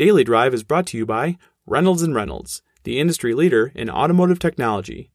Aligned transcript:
Daily 0.00 0.24
Drive 0.24 0.54
is 0.54 0.62
brought 0.62 0.86
to 0.86 0.96
you 0.96 1.04
by 1.04 1.36
Reynolds 1.66 2.00
and 2.00 2.14
Reynolds, 2.14 2.62
the 2.84 2.98
industry 2.98 3.34
leader 3.34 3.70
in 3.74 3.90
automotive 3.90 4.38
technology. 4.38 5.10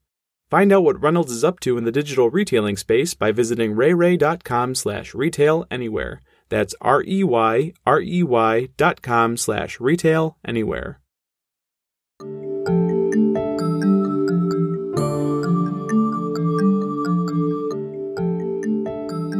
Find 0.48 0.72
out 0.72 0.84
what 0.84 1.02
Reynolds 1.02 1.32
is 1.32 1.42
up 1.42 1.58
to 1.62 1.76
in 1.76 1.82
the 1.82 1.90
digital 1.90 2.30
retailing 2.30 2.76
space 2.76 3.12
by 3.12 3.32
visiting 3.32 3.74
reyrey.com 3.74 4.76
slash 4.76 5.12
retail 5.12 5.66
anywhere. 5.72 6.22
That's 6.50 6.76
R-E-Y, 6.80 7.72
R-E-Y 7.84 8.68
dot 8.76 9.02
com 9.02 9.36
slash 9.36 9.80
retail 9.80 10.38
anywhere. 10.44 11.00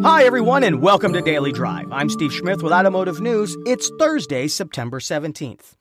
Hi, 0.07 0.23
everyone, 0.23 0.63
and 0.63 0.81
welcome 0.81 1.13
to 1.15 1.21
Daily 1.21 1.51
Drive. 1.51 1.91
I'm 1.91 2.09
Steve 2.09 2.33
Smith 2.33 2.63
with 2.63 2.73
Automotive 2.73 3.21
News. 3.21 3.57
It's 3.67 3.91
Thursday, 3.99 4.47
September 4.47 5.01
17th. 5.01 5.75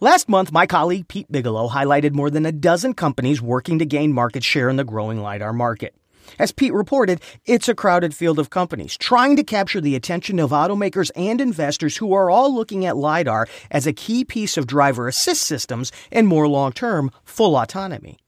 Last 0.00 0.28
month, 0.28 0.52
my 0.52 0.66
colleague 0.66 1.08
Pete 1.08 1.32
Bigelow 1.32 1.66
highlighted 1.70 2.12
more 2.12 2.28
than 2.28 2.44
a 2.44 2.52
dozen 2.52 2.92
companies 2.92 3.40
working 3.40 3.78
to 3.78 3.86
gain 3.86 4.12
market 4.12 4.44
share 4.44 4.68
in 4.68 4.76
the 4.76 4.84
growing 4.84 5.22
LiDAR 5.22 5.54
market. 5.54 5.94
As 6.38 6.52
Pete 6.52 6.74
reported, 6.74 7.22
it's 7.46 7.70
a 7.70 7.74
crowded 7.74 8.14
field 8.14 8.38
of 8.38 8.50
companies 8.50 8.98
trying 8.98 9.34
to 9.36 9.42
capture 9.42 9.80
the 9.80 9.96
attention 9.96 10.38
of 10.40 10.50
automakers 10.50 11.10
and 11.16 11.40
investors 11.40 11.96
who 11.96 12.12
are 12.12 12.28
all 12.28 12.54
looking 12.54 12.84
at 12.84 12.98
LiDAR 12.98 13.48
as 13.70 13.86
a 13.86 13.94
key 13.94 14.26
piece 14.26 14.58
of 14.58 14.66
driver 14.66 15.08
assist 15.08 15.40
systems 15.40 15.90
and 16.12 16.28
more 16.28 16.46
long 16.46 16.72
term, 16.72 17.10
full 17.24 17.56
autonomy. 17.56 18.18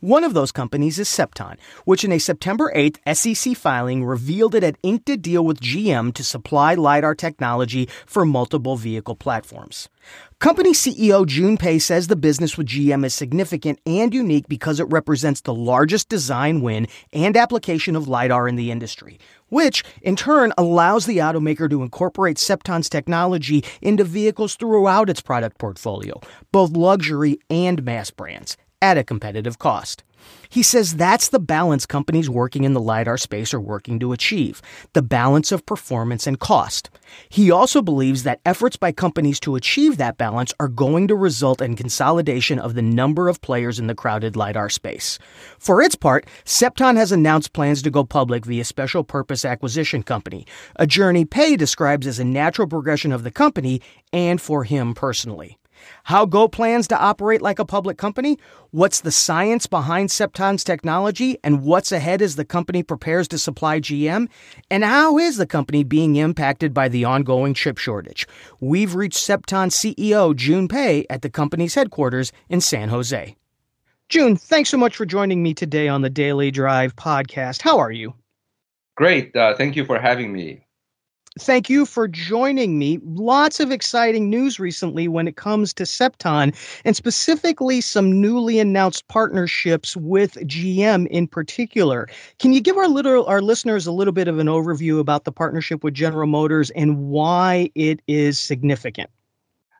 One 0.00 0.24
of 0.24 0.32
those 0.32 0.50
companies 0.50 0.98
is 0.98 1.10
Cepton, 1.10 1.58
which 1.84 2.04
in 2.04 2.12
a 2.12 2.18
September 2.18 2.72
8th 2.74 2.96
SEC 3.14 3.54
filing 3.54 4.02
revealed 4.02 4.54
it 4.54 4.62
had 4.62 4.78
inked 4.82 5.10
a 5.10 5.16
deal 5.18 5.44
with 5.44 5.60
GM 5.60 6.14
to 6.14 6.24
supply 6.24 6.74
LiDAR 6.74 7.14
technology 7.14 7.86
for 8.06 8.24
multiple 8.24 8.78
vehicle 8.78 9.14
platforms. 9.14 9.90
Company 10.38 10.72
CEO 10.72 11.26
Jun 11.26 11.58
Pei 11.58 11.78
says 11.78 12.06
the 12.06 12.16
business 12.16 12.56
with 12.56 12.68
GM 12.68 13.04
is 13.04 13.14
significant 13.14 13.78
and 13.84 14.14
unique 14.14 14.48
because 14.48 14.80
it 14.80 14.84
represents 14.84 15.42
the 15.42 15.52
largest 15.52 16.08
design 16.08 16.62
win 16.62 16.88
and 17.12 17.36
application 17.36 17.94
of 17.94 18.08
LiDAR 18.08 18.48
in 18.48 18.56
the 18.56 18.70
industry, 18.70 19.20
which 19.50 19.84
in 20.00 20.16
turn 20.16 20.54
allows 20.56 21.04
the 21.04 21.18
automaker 21.18 21.68
to 21.68 21.82
incorporate 21.82 22.38
Cepton's 22.38 22.88
technology 22.88 23.62
into 23.82 24.04
vehicles 24.04 24.54
throughout 24.54 25.10
its 25.10 25.20
product 25.20 25.58
portfolio, 25.58 26.18
both 26.52 26.70
luxury 26.70 27.38
and 27.50 27.84
mass 27.84 28.10
brands 28.10 28.56
at 28.82 28.98
a 28.98 29.04
competitive 29.04 29.58
cost. 29.58 30.04
He 30.48 30.62
says 30.62 30.96
that's 30.96 31.28
the 31.28 31.38
balance 31.38 31.86
companies 31.86 32.28
working 32.28 32.64
in 32.64 32.74
the 32.74 32.80
LiDAR 32.80 33.16
space 33.16 33.54
are 33.54 33.60
working 33.60 33.98
to 34.00 34.12
achieve 34.12 34.60
the 34.92 35.02
balance 35.02 35.52
of 35.52 35.64
performance 35.64 36.26
and 36.26 36.38
cost. 36.38 36.90
He 37.28 37.50
also 37.50 37.82
believes 37.82 38.24
that 38.24 38.40
efforts 38.44 38.76
by 38.76 38.92
companies 38.92 39.40
to 39.40 39.56
achieve 39.56 39.96
that 39.96 40.18
balance 40.18 40.52
are 40.58 40.68
going 40.68 41.08
to 41.08 41.14
result 41.14 41.62
in 41.62 41.76
consolidation 41.76 42.58
of 42.58 42.74
the 42.74 42.82
number 42.82 43.28
of 43.28 43.40
players 43.40 43.78
in 43.78 43.86
the 43.86 43.94
crowded 43.94 44.36
LiDAR 44.36 44.70
space. 44.70 45.18
For 45.58 45.82
its 45.82 45.94
part, 45.94 46.26
Cepton 46.44 46.96
has 46.96 47.12
announced 47.12 47.52
plans 47.52 47.82
to 47.82 47.90
go 47.90 48.04
public 48.04 48.44
via 48.44 48.64
special 48.64 49.04
purpose 49.04 49.44
acquisition 49.44 50.02
company, 50.02 50.46
a 50.76 50.86
journey 50.86 51.24
Pei 51.24 51.56
describes 51.56 52.06
as 52.06 52.18
a 52.18 52.24
natural 52.24 52.68
progression 52.68 53.12
of 53.12 53.22
the 53.22 53.30
company 53.30 53.80
and 54.12 54.40
for 54.40 54.64
him 54.64 54.94
personally. 54.94 55.59
How 56.04 56.26
Go 56.26 56.48
plans 56.48 56.88
to 56.88 56.98
operate 56.98 57.42
like 57.42 57.58
a 57.58 57.64
public 57.64 57.98
company, 57.98 58.38
what's 58.70 59.00
the 59.00 59.10
science 59.10 59.66
behind 59.66 60.08
Cepton's 60.08 60.64
technology, 60.64 61.38
and 61.42 61.62
what's 61.62 61.92
ahead 61.92 62.22
as 62.22 62.36
the 62.36 62.44
company 62.44 62.82
prepares 62.82 63.28
to 63.28 63.38
supply 63.38 63.80
GM, 63.80 64.28
and 64.70 64.84
how 64.84 65.18
is 65.18 65.36
the 65.36 65.46
company 65.46 65.84
being 65.84 66.16
impacted 66.16 66.72
by 66.72 66.88
the 66.88 67.04
ongoing 67.04 67.54
chip 67.54 67.78
shortage. 67.78 68.26
We've 68.60 68.94
reached 68.94 69.18
Cepton 69.18 69.70
CEO 69.70 70.34
Jun 70.34 70.68
Pei 70.68 71.06
at 71.10 71.22
the 71.22 71.30
company's 71.30 71.74
headquarters 71.74 72.32
in 72.48 72.60
San 72.60 72.88
Jose. 72.88 73.36
June, 74.08 74.36
thanks 74.36 74.70
so 74.70 74.76
much 74.76 74.96
for 74.96 75.06
joining 75.06 75.42
me 75.42 75.54
today 75.54 75.86
on 75.86 76.02
the 76.02 76.10
Daily 76.10 76.50
Drive 76.50 76.96
podcast. 76.96 77.62
How 77.62 77.78
are 77.78 77.92
you? 77.92 78.14
Great. 78.96 79.34
Uh, 79.36 79.54
thank 79.54 79.76
you 79.76 79.84
for 79.84 80.00
having 80.00 80.32
me 80.32 80.66
thank 81.40 81.70
you 81.70 81.86
for 81.86 82.06
joining 82.06 82.78
me. 82.78 83.00
Lots 83.04 83.60
of 83.60 83.70
exciting 83.70 84.28
news 84.28 84.60
recently 84.60 85.08
when 85.08 85.26
it 85.26 85.36
comes 85.36 85.72
to 85.74 85.84
Cepton, 85.84 86.54
and 86.84 86.94
specifically 86.94 87.80
some 87.80 88.20
newly 88.20 88.58
announced 88.58 89.08
partnerships 89.08 89.96
with 89.96 90.34
GM 90.46 91.06
in 91.08 91.26
particular. 91.26 92.08
Can 92.38 92.52
you 92.52 92.60
give 92.60 92.76
our 92.76 92.88
little 92.88 93.24
our 93.26 93.40
listeners 93.40 93.86
a 93.86 93.92
little 93.92 94.12
bit 94.12 94.28
of 94.28 94.38
an 94.38 94.46
overview 94.46 95.00
about 95.00 95.24
the 95.24 95.32
partnership 95.32 95.82
with 95.82 95.94
General 95.94 96.26
Motors 96.26 96.70
and 96.70 97.08
why 97.08 97.70
it 97.74 98.00
is 98.06 98.38
significant? 98.38 99.10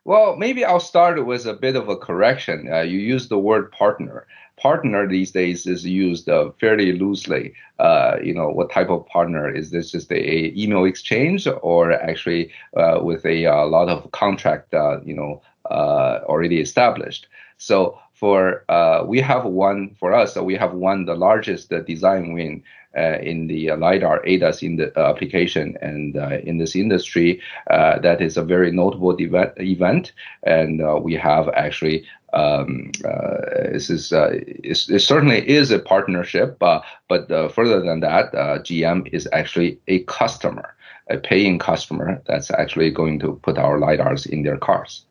Well, 0.04 0.36
maybe 0.36 0.64
I'll 0.64 0.80
start 0.80 1.24
with 1.26 1.46
a 1.46 1.52
bit 1.52 1.76
of 1.76 1.88
a 1.88 1.96
correction. 1.96 2.68
Uh, 2.72 2.80
you 2.80 2.98
used 2.98 3.28
the 3.28 3.38
word 3.38 3.70
partner 3.70 4.26
partner 4.60 5.06
these 5.06 5.30
days 5.30 5.66
is 5.66 5.84
used 5.84 6.28
uh, 6.28 6.50
fairly 6.60 6.92
loosely. 6.92 7.52
Uh, 7.78 8.16
you 8.22 8.34
know, 8.34 8.48
what 8.48 8.70
type 8.70 8.90
of 8.90 9.06
partner 9.06 9.52
is 9.52 9.70
this? 9.70 9.90
Just 9.90 10.12
a, 10.12 10.52
email 10.58 10.84
exchange, 10.84 11.48
or 11.62 11.92
actually 11.92 12.52
uh, 12.76 13.00
with 13.02 13.24
a, 13.24 13.44
a, 13.44 13.52
uh, 13.52 13.66
lot 13.66 13.88
of 13.88 14.10
contract, 14.12 14.74
uh, 14.74 15.00
you 15.02 15.14
know, 15.14 15.42
uh, 15.70 16.20
already 16.24 16.60
established. 16.60 17.26
So 17.56 17.98
for 18.12 18.64
we 19.06 19.20
have 19.20 19.44
one 19.44 19.96
for 19.98 20.12
us. 20.12 20.34
So 20.34 20.42
we 20.42 20.56
have 20.56 20.74
won 20.74 21.06
the 21.06 21.14
largest 21.14 21.70
design 21.86 22.34
win 22.34 22.62
in 22.96 23.46
the 23.46 23.70
uh, 23.70 23.76
LiDAR 23.76 24.22
ADAS 24.26 24.62
in 24.62 24.76
the 24.76 24.98
uh, 24.98 25.10
application 25.10 25.76
and 25.80 26.16
in 26.44 26.58
this 26.58 26.74
industry. 26.74 27.40
that 27.68 28.20
is 28.20 28.36
a 28.36 28.42
very 28.42 28.70
notable 28.72 29.16
event, 29.20 30.12
and 30.42 30.82
we 31.02 31.14
have 31.14 31.48
actually 31.50 32.04
um, 32.32 32.92
uh, 33.04 33.72
this 33.72 33.90
is 33.90 34.12
uh, 34.12 34.30
it 34.32 34.76
certainly 35.00 35.48
is 35.48 35.70
a 35.70 35.78
partnership, 35.78 36.62
uh, 36.62 36.80
but 37.08 37.28
further 37.52 37.80
than 37.80 38.00
that, 38.00 38.32
GM 38.32 39.08
is 39.12 39.28
actually 39.32 39.80
a 39.88 40.00
customer, 40.04 40.74
a 41.08 41.18
paying 41.18 41.58
customer 41.58 42.22
that's 42.26 42.50
actually 42.50 42.90
going 42.90 43.18
to 43.20 43.40
put 43.42 43.58
our 43.58 43.78
lidars 43.78 44.26
in 44.26 44.42
their 44.42 44.58
cars. 44.58 45.04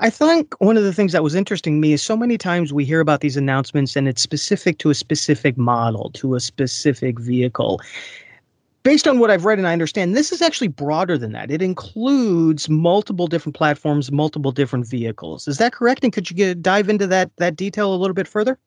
I 0.00 0.10
think 0.10 0.54
one 0.60 0.76
of 0.76 0.84
the 0.84 0.92
things 0.92 1.12
that 1.12 1.22
was 1.22 1.34
interesting 1.34 1.76
to 1.76 1.80
me 1.80 1.92
is 1.92 2.02
so 2.02 2.16
many 2.16 2.36
times 2.36 2.72
we 2.72 2.84
hear 2.84 3.00
about 3.00 3.20
these 3.20 3.36
announcements 3.36 3.96
and 3.96 4.08
it's 4.08 4.22
specific 4.22 4.78
to 4.78 4.90
a 4.90 4.94
specific 4.94 5.56
model, 5.56 6.10
to 6.14 6.34
a 6.34 6.40
specific 6.40 7.18
vehicle. 7.18 7.80
Based 8.82 9.08
on 9.08 9.18
what 9.18 9.30
I've 9.30 9.46
read 9.46 9.58
and 9.58 9.66
I 9.66 9.72
understand, 9.72 10.14
this 10.14 10.30
is 10.30 10.42
actually 10.42 10.68
broader 10.68 11.16
than 11.16 11.32
that. 11.32 11.50
It 11.50 11.62
includes 11.62 12.68
multiple 12.68 13.26
different 13.26 13.56
platforms, 13.56 14.12
multiple 14.12 14.52
different 14.52 14.86
vehicles. 14.86 15.48
Is 15.48 15.56
that 15.56 15.72
correct? 15.72 16.04
And 16.04 16.12
could 16.12 16.28
you 16.28 16.36
get, 16.36 16.60
dive 16.60 16.90
into 16.90 17.06
that 17.06 17.30
that 17.36 17.56
detail 17.56 17.94
a 17.94 17.96
little 17.96 18.14
bit 18.14 18.28
further? 18.28 18.58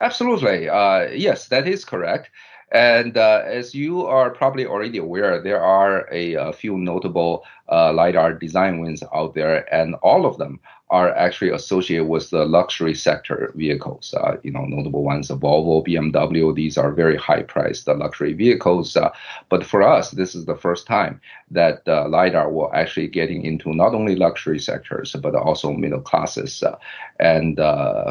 Absolutely. 0.00 0.68
Uh, 0.68 1.02
yes, 1.10 1.48
that 1.48 1.68
is 1.68 1.84
correct. 1.84 2.30
And 2.72 3.16
uh, 3.16 3.42
as 3.44 3.74
you 3.74 4.06
are 4.06 4.30
probably 4.30 4.64
already 4.64 4.98
aware, 4.98 5.40
there 5.42 5.60
are 5.60 6.08
a, 6.12 6.34
a 6.34 6.52
few 6.52 6.78
notable 6.78 7.44
uh, 7.68 7.92
LiDAR 7.92 8.34
design 8.34 8.80
wins 8.80 9.02
out 9.12 9.34
there, 9.34 9.72
and 9.74 9.96
all 9.96 10.24
of 10.24 10.38
them 10.38 10.60
are 10.90 11.10
actually 11.16 11.50
associated 11.50 12.06
with 12.06 12.30
the 12.30 12.44
luxury 12.44 12.94
sector 12.94 13.52
vehicles. 13.54 14.14
Uh, 14.14 14.36
you 14.42 14.50
know, 14.50 14.64
notable 14.64 15.04
ones, 15.04 15.28
Volvo, 15.28 15.84
BMW, 15.86 16.54
these 16.54 16.76
are 16.76 16.92
very 16.92 17.16
high 17.16 17.42
priced 17.42 17.86
luxury 17.88 18.32
vehicles. 18.32 18.96
Uh, 18.96 19.10
but 19.48 19.64
for 19.64 19.82
us, 19.82 20.10
this 20.12 20.34
is 20.34 20.46
the 20.46 20.56
first 20.56 20.86
time 20.86 21.20
that 21.50 21.82
uh, 21.88 22.08
LiDAR 22.08 22.50
will 22.50 22.72
actually 22.74 23.06
getting 23.06 23.44
into 23.44 23.72
not 23.72 23.94
only 23.94 24.16
luxury 24.16 24.58
sectors, 24.58 25.14
but 25.20 25.34
also 25.34 25.72
middle 25.72 26.00
classes. 26.00 26.62
Uh, 26.62 26.76
and 27.18 27.56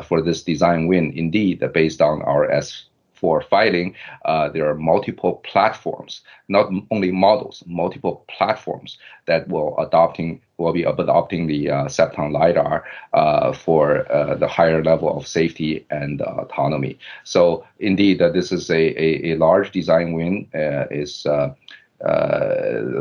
for 0.06 0.22
this 0.22 0.44
design 0.44 0.88
win, 0.88 1.12
indeed, 1.12 1.64
based 1.74 2.02
on 2.02 2.22
our 2.24 2.50
S 2.50 2.89
for 3.20 3.42
fighting, 3.42 3.96
uh, 4.26 4.50
there 4.50 4.70
are 4.70 4.76
multiple 4.76 5.42
platforms, 5.44 6.22
not 6.48 6.72
only 6.92 7.12
models, 7.12 7.64
multiple 7.66 8.26
platforms 8.28 8.98
that 9.28 9.48
will 9.48 9.78
adopting 9.80 10.42
will 10.60 10.74
be 10.74 10.84
adopting 10.84 11.48
the 11.48 11.70
uh, 11.70 11.86
Cepton 11.86 12.32
lidar 12.32 12.84
uh, 13.14 13.54
for 13.54 14.12
uh, 14.12 14.36
the 14.36 14.48
higher 14.48 14.84
level 14.84 15.10
of 15.18 15.26
safety 15.26 15.86
and 15.90 16.22
autonomy. 16.22 17.00
So 17.24 17.66
indeed, 17.80 18.22
uh, 18.22 18.30
this 18.30 18.52
is 18.52 18.70
a, 18.70 18.84
a, 19.02 19.32
a, 19.32 19.38
large 19.38 19.72
design 19.72 20.14
win. 20.14 20.48
Uh, 20.54 20.86
is 20.92 21.26
uh, 21.26 21.54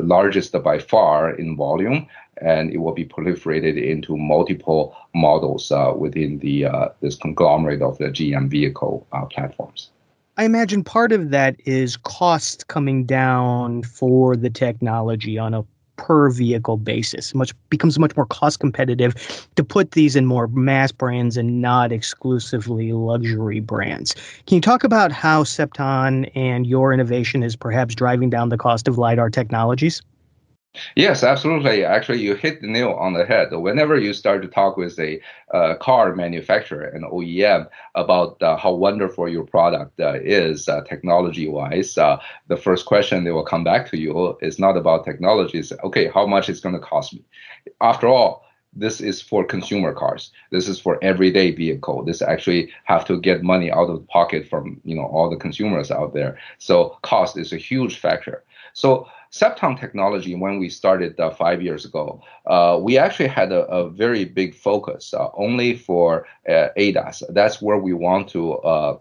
largest 0.03 0.53
by 0.63 0.79
far 0.79 1.31
in 1.31 1.57
volume, 1.57 2.07
and 2.39 2.73
it 2.73 2.79
will 2.79 2.95
be 2.95 3.05
proliferated 3.05 3.77
into 3.93 4.17
multiple 4.17 4.97
models 5.15 5.73
within 5.97 6.39
the 6.39 6.67
this 7.01 7.17
conglomerate 7.17 7.83
of 7.83 7.99
the 7.99 8.07
GM 8.07 8.49
vehicle 8.49 9.07
platforms. 9.31 9.91
I 10.39 10.45
imagine 10.45 10.85
part 10.85 11.11
of 11.11 11.31
that 11.31 11.57
is 11.65 11.97
cost 11.97 12.69
coming 12.69 13.05
down 13.05 13.83
for 13.83 14.37
the 14.37 14.49
technology 14.49 15.37
on 15.37 15.53
a 15.53 15.65
per 15.97 16.31
vehicle 16.31 16.77
basis. 16.77 17.35
Much 17.35 17.53
becomes 17.71 17.99
much 17.99 18.17
more 18.17 18.25
cost 18.27 18.61
competitive 18.61 19.17
to 19.57 19.65
put 19.65 19.91
these 19.91 20.15
in 20.15 20.27
more 20.27 20.47
mass 20.47 20.93
brands 20.93 21.37
and 21.37 21.61
not 21.61 21.91
exclusively 21.91 22.93
luxury 22.93 23.59
brands. 23.59 24.15
Can 24.47 24.55
you 24.55 24.61
talk 24.61 24.85
about 24.85 25.11
how 25.11 25.43
Cepton 25.43 26.31
and 26.37 26.69
your 26.69 26.93
innovation 26.93 27.43
is 27.43 27.57
perhaps 27.57 27.97
driving 27.97 28.31
down 28.31 28.49
the 28.49 28.57
cost 28.57 28.87
of 28.87 28.97
lidar 28.97 29.31
technologies? 29.31 30.03
Yes, 30.95 31.25
absolutely. 31.25 31.85
Actually, 31.85 32.21
you 32.21 32.35
hit 32.35 32.61
the 32.61 32.67
nail 32.67 32.93
on 32.93 33.15
the 33.15 33.25
head. 33.25 33.49
Whenever 33.53 33.99
you 33.99 34.13
start 34.13 34.43
to 34.43 34.49
talk 34.49 34.77
with 34.77 34.99
a 34.99 35.21
uh, 35.53 35.75
car 35.77 36.15
manufacturer 36.15 36.83
and 36.85 37.05
OEM 37.05 37.69
about 37.95 38.41
uh, 38.43 38.57
how 38.57 38.75
wonderful 38.75 39.29
your 39.29 39.45
product 39.45 39.99
uh, 39.99 40.15
is 40.23 40.69
uh, 40.69 40.83
technology-wise, 40.83 41.97
uh, 41.99 42.19
the 42.49 42.57
first 42.57 42.85
question 42.87 43.25
they 43.25 43.31
will 43.33 43.45
come 43.45 43.65
back 43.65 43.91
to 43.91 43.99
you 43.99 44.37
is 44.43 44.59
not 44.59 44.77
about 44.77 45.05
technology. 45.05 45.59
It's 45.59 45.73
okay, 45.85 46.09
how 46.09 46.27
much 46.27 46.49
it's 46.49 46.61
going 46.61 46.75
to 46.75 46.81
cost 46.81 47.15
me? 47.15 47.25
After 47.81 48.07
all, 48.07 48.45
this 48.75 49.01
is 49.01 49.21
for 49.23 49.45
consumer 49.45 49.93
cars. 49.95 50.31
This 50.51 50.69
is 50.69 50.79
for 50.79 51.03
everyday 51.03 51.51
vehicle. 51.53 52.05
This 52.05 52.21
actually 52.23 52.71
have 52.85 53.05
to 53.07 53.19
get 53.19 53.43
money 53.43 53.71
out 53.73 53.89
of 53.89 53.97
the 54.01 54.07
pocket 54.07 54.47
from 54.47 54.81
you 54.85 54.95
know 54.95 55.07
all 55.07 55.31
the 55.31 55.37
consumers 55.37 55.91
out 55.91 56.13
there. 56.15 56.39
So 56.59 56.99
cost 57.03 57.37
is 57.39 57.53
a 57.53 57.57
huge 57.57 57.99
factor. 57.99 58.45
So 58.79 59.09
Cepton 59.33 59.77
technology, 59.77 60.37
when 60.37 60.61
we 60.61 60.69
started 60.69 61.19
uh, 61.19 61.31
five 61.31 61.61
years 61.61 61.85
ago, 61.85 62.23
uh, 62.47 62.79
we 62.81 62.97
actually 62.97 63.27
had 63.27 63.51
a, 63.51 63.67
a 63.67 63.91
very 63.91 64.25
big 64.25 64.55
focus 64.55 65.13
uh, 65.13 65.31
only 65.35 65.77
for 65.77 66.29
uh, 66.49 66.69
ADAS. 66.77 67.25
That's 67.31 67.61
where 67.61 67.79
we 67.79 67.93
want 67.93 68.29
to 68.29 68.53
uh, 68.59 68.99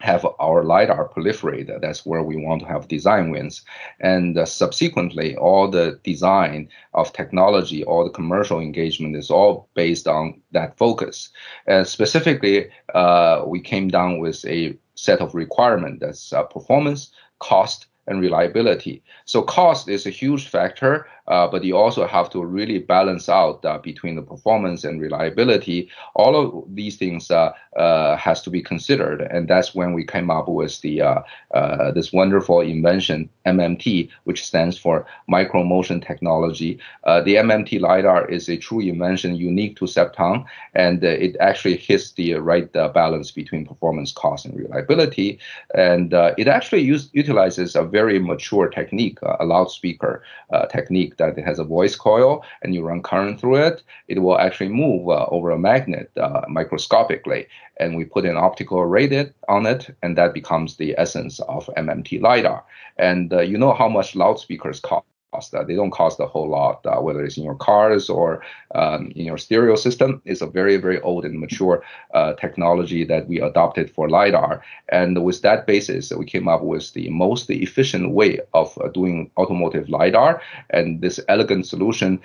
have 0.00 0.26
our 0.38 0.64
lidar 0.64 1.08
proliferate. 1.08 1.80
That's 1.80 2.04
where 2.04 2.22
we 2.22 2.36
want 2.36 2.60
to 2.60 2.68
have 2.68 2.88
design 2.88 3.30
wins. 3.30 3.62
And 4.00 4.36
uh, 4.36 4.44
subsequently, 4.44 5.34
all 5.34 5.66
the 5.68 5.98
design 6.04 6.68
of 6.92 7.14
technology, 7.14 7.82
all 7.84 8.04
the 8.04 8.10
commercial 8.10 8.60
engagement 8.60 9.16
is 9.16 9.30
all 9.30 9.66
based 9.72 10.08
on 10.08 10.42
that 10.52 10.76
focus. 10.76 11.30
And 11.66 11.86
specifically, 11.86 12.68
uh, 12.94 13.44
we 13.46 13.60
came 13.60 13.88
down 13.88 14.18
with 14.18 14.44
a 14.44 14.76
set 14.94 15.20
of 15.20 15.34
requirements 15.34 16.00
that's 16.00 16.34
uh, 16.34 16.42
performance, 16.42 17.12
cost, 17.38 17.86
and 18.10 18.20
reliability. 18.20 19.02
So 19.24 19.40
cost 19.40 19.88
is 19.88 20.04
a 20.04 20.10
huge 20.10 20.48
factor, 20.48 21.06
uh, 21.30 21.46
but 21.46 21.62
you 21.62 21.76
also 21.76 22.06
have 22.06 22.28
to 22.28 22.44
really 22.44 22.78
balance 22.78 23.28
out 23.28 23.64
uh, 23.64 23.78
between 23.78 24.16
the 24.16 24.22
performance 24.22 24.82
and 24.82 25.00
reliability. 25.00 25.88
All 26.14 26.34
of 26.34 26.74
these 26.74 26.96
things 26.96 27.30
uh, 27.30 27.52
uh 27.76 28.16
has 28.16 28.42
to 28.42 28.50
be 28.50 28.60
considered, 28.60 29.20
and 29.20 29.46
that's 29.46 29.72
when 29.74 29.92
we 29.94 30.04
came 30.04 30.28
up 30.28 30.48
with 30.48 30.80
the 30.80 31.00
uh, 31.00 31.22
uh, 31.54 31.92
this 31.92 32.12
wonderful 32.12 32.60
invention 32.60 33.30
MMT, 33.46 34.10
which 34.24 34.44
stands 34.44 34.76
for 34.76 35.06
Micro 35.28 35.62
Motion 35.62 36.00
Technology. 36.00 36.78
the 37.04 37.34
MMT 37.46 37.80
lidar 37.80 38.28
is 38.28 38.48
a 38.48 38.56
true 38.56 38.80
invention 38.80 39.36
unique 39.36 39.76
to 39.76 39.84
Cepton, 39.86 40.44
and 40.74 41.04
it 41.04 41.36
actually 41.38 41.76
hits 41.76 42.12
the 42.12 42.34
right 42.34 42.72
balance 42.72 43.30
between 43.30 43.64
performance, 43.64 44.12
cost, 44.12 44.46
and 44.46 44.58
reliability. 44.58 45.38
And 45.74 46.12
it 46.36 46.48
actually 46.48 46.82
use, 46.82 47.08
utilizes 47.12 47.76
a 47.76 47.84
very 47.84 48.18
mature 48.18 48.68
technique, 48.68 49.18
a 49.22 49.44
loudspeaker 49.44 50.22
technique 50.70 51.19
that 51.20 51.38
it 51.38 51.44
has 51.44 51.58
a 51.58 51.64
voice 51.64 51.94
coil 51.94 52.44
and 52.62 52.74
you 52.74 52.82
run 52.82 53.02
current 53.02 53.38
through 53.40 53.56
it, 53.68 53.82
it 54.08 54.18
will 54.18 54.38
actually 54.38 54.68
move 54.68 55.08
uh, 55.08 55.26
over 55.30 55.50
a 55.50 55.58
magnet 55.58 56.10
uh, 56.16 56.42
microscopically. 56.48 57.46
And 57.78 57.96
we 57.96 58.04
put 58.04 58.24
an 58.24 58.36
optical 58.36 58.78
array 58.80 59.06
on 59.48 59.66
it, 59.66 59.96
and 60.02 60.16
that 60.18 60.34
becomes 60.34 60.76
the 60.76 60.94
essence 60.98 61.40
of 61.40 61.70
MMT 61.76 62.20
LiDAR. 62.20 62.64
And 62.98 63.32
uh, 63.32 63.40
you 63.40 63.56
know 63.56 63.72
how 63.72 63.88
much 63.88 64.14
loudspeakers 64.14 64.80
cost 64.80 65.06
cost. 65.32 65.52
They 65.52 65.74
don't 65.74 65.90
cost 65.90 66.20
a 66.20 66.26
whole 66.26 66.48
lot, 66.48 66.84
uh, 66.86 67.00
whether 67.00 67.24
it's 67.24 67.36
in 67.36 67.44
your 67.44 67.54
cars 67.54 68.08
or 68.10 68.42
um, 68.74 69.12
in 69.14 69.24
your 69.26 69.38
stereo 69.38 69.76
system. 69.76 70.20
It's 70.24 70.40
a 70.40 70.46
very, 70.46 70.76
very 70.76 71.00
old 71.02 71.24
and 71.24 71.38
mature 71.38 71.82
uh, 72.14 72.34
technology 72.34 73.04
that 73.04 73.28
we 73.28 73.40
adopted 73.40 73.90
for 73.90 74.08
LiDAR. 74.08 74.62
And 74.88 75.24
with 75.24 75.42
that 75.42 75.66
basis, 75.66 76.10
we 76.12 76.24
came 76.24 76.48
up 76.48 76.62
with 76.62 76.92
the 76.94 77.08
most 77.10 77.48
efficient 77.50 78.10
way 78.10 78.40
of 78.54 78.76
uh, 78.78 78.88
doing 78.88 79.30
automotive 79.36 79.88
LiDAR. 79.88 80.42
And 80.70 81.00
this 81.00 81.20
elegant 81.28 81.66
solution 81.66 82.20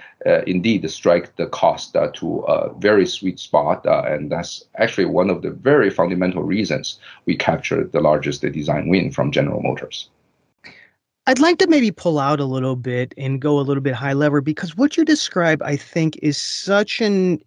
indeed 0.48 0.90
strike 0.90 1.36
the 1.36 1.48
cost 1.48 1.94
to 1.94 2.40
a 2.48 2.74
very 2.80 3.06
sweet 3.06 3.40
spot. 3.40 3.86
and 3.86 4.32
that's 4.32 4.66
actually 4.78 5.06
one 5.06 5.30
of 5.30 5.42
the 5.42 5.52
very 5.52 5.90
fundamental 5.90 6.44
reasons 6.44 7.00
we 7.26 7.36
captured 7.36 7.92
the 7.92 8.02
largest 8.02 8.42
design 8.42 8.90
win 8.90 9.12
from 9.12 9.32
General 9.32 9.62
Motors. 9.62 10.10
I'd 11.28 11.40
like 11.40 11.58
to 11.58 11.68
maybe 11.68 11.92
pull 11.92 12.20
out 12.20 12.40
a 12.40 12.46
little 12.46 12.76
bit 12.76 13.14
and 13.18 13.42
go 13.42 13.60
a 13.60 13.62
little 13.62 13.82
bit 13.82 13.96
high 13.96 14.14
level 14.14 14.42
because 14.42 14.78
what 14.78 14.96
you 14.96 15.04
describe, 15.04 15.62
I 15.64 15.76
think, 15.76 16.20
is 16.22 16.38
such 16.38 17.02
an 17.02 17.40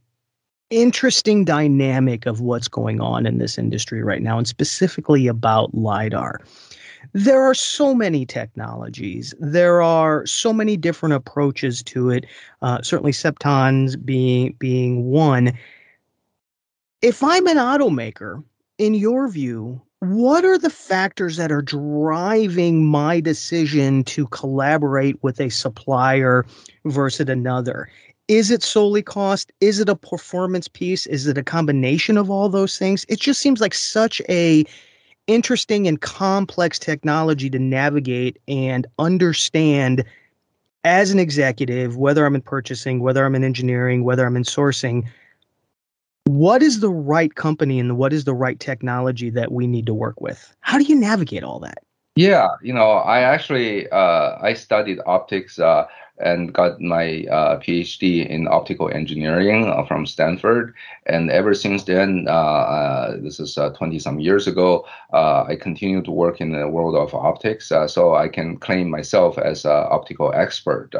interesting 0.70 1.44
dynamic 1.44 2.26
of 2.26 2.40
what's 2.40 2.68
going 2.68 3.00
on 3.00 3.24
in 3.24 3.38
this 3.38 3.56
industry 3.56 4.02
right 4.02 4.20
now, 4.20 4.36
and 4.36 4.48
specifically 4.48 5.28
about 5.28 5.72
LIDAR. 5.74 6.40
There 7.12 7.42
are 7.42 7.54
so 7.54 7.94
many 7.94 8.26
technologies. 8.26 9.32
There 9.38 9.80
are 9.80 10.26
so 10.26 10.52
many 10.52 10.76
different 10.76 11.14
approaches 11.14 11.82
to 11.84 12.10
it. 12.10 12.26
Uh, 12.60 12.82
certainly, 12.82 13.12
Ceptons 13.12 14.04
being 14.04 14.56
being 14.58 15.04
one. 15.04 15.56
If 17.00 17.22
I'm 17.22 17.46
an 17.46 17.56
automaker, 17.56 18.42
in 18.78 18.94
your 18.94 19.28
view, 19.28 19.80
what 20.00 20.44
are 20.44 20.58
the 20.58 20.70
factors 20.70 21.36
that 21.36 21.50
are 21.50 21.62
driving 21.62 22.86
my 22.86 23.20
decision 23.20 24.04
to 24.04 24.26
collaborate 24.28 25.20
with 25.22 25.40
a 25.40 25.48
supplier 25.48 26.46
versus 26.84 27.28
another? 27.28 27.88
Is 28.28 28.50
it 28.50 28.62
solely 28.62 29.02
cost? 29.02 29.50
Is 29.60 29.80
it 29.80 29.88
a 29.88 29.96
performance 29.96 30.68
piece? 30.68 31.06
Is 31.06 31.26
it 31.26 31.38
a 31.38 31.42
combination 31.42 32.16
of 32.16 32.30
all 32.30 32.48
those 32.48 32.78
things? 32.78 33.04
It 33.08 33.18
just 33.18 33.40
seems 33.40 33.60
like 33.60 33.74
such 33.74 34.22
a 34.28 34.64
interesting 35.26 35.88
and 35.88 36.00
complex 36.00 36.78
technology 36.78 37.50
to 37.50 37.58
navigate 37.58 38.38
and 38.46 38.86
understand 38.98 40.04
as 40.84 41.10
an 41.10 41.18
executive, 41.18 41.96
whether 41.96 42.24
I'm 42.24 42.34
in 42.34 42.40
purchasing, 42.40 43.00
whether 43.00 43.24
I'm 43.24 43.34
in 43.34 43.44
engineering, 43.44 44.04
whether 44.04 44.24
I'm 44.24 44.36
in 44.36 44.44
sourcing, 44.44 45.06
what 46.28 46.62
is 46.62 46.80
the 46.80 46.90
right 46.90 47.34
company 47.34 47.80
and 47.80 47.96
what 47.96 48.12
is 48.12 48.24
the 48.24 48.34
right 48.34 48.60
technology 48.60 49.30
that 49.30 49.50
we 49.50 49.66
need 49.66 49.86
to 49.86 49.94
work 49.94 50.20
with? 50.20 50.54
How 50.60 50.76
do 50.76 50.84
you 50.84 50.94
navigate 50.94 51.42
all 51.42 51.58
that? 51.60 51.78
Yeah, 52.16 52.48
you 52.62 52.72
know, 52.72 52.90
I 52.90 53.20
actually 53.20 53.88
uh, 53.90 54.36
I 54.42 54.52
studied 54.52 54.98
optics 55.06 55.58
uh, 55.58 55.86
and 56.18 56.52
got 56.52 56.80
my 56.80 57.24
uh, 57.30 57.60
PhD 57.60 58.28
in 58.28 58.48
optical 58.48 58.90
engineering 58.90 59.68
uh, 59.68 59.84
from 59.86 60.04
Stanford, 60.04 60.74
and 61.06 61.30
ever 61.30 61.54
since 61.54 61.84
then, 61.84 62.26
uh, 62.28 62.32
uh, 62.32 63.16
this 63.20 63.38
is 63.38 63.54
20 63.54 63.98
some 64.00 64.18
years 64.18 64.48
ago, 64.48 64.84
I 65.12 65.56
continue 65.60 66.02
to 66.02 66.10
work 66.10 66.40
in 66.40 66.52
the 66.52 66.68
world 66.68 66.96
of 66.96 67.14
optics, 67.14 67.68
so 67.68 68.16
I 68.16 68.28
can 68.28 68.56
claim 68.56 68.90
myself 68.90 69.38
as 69.38 69.64
an 69.64 69.86
optical 69.88 70.32
expert 70.34 70.90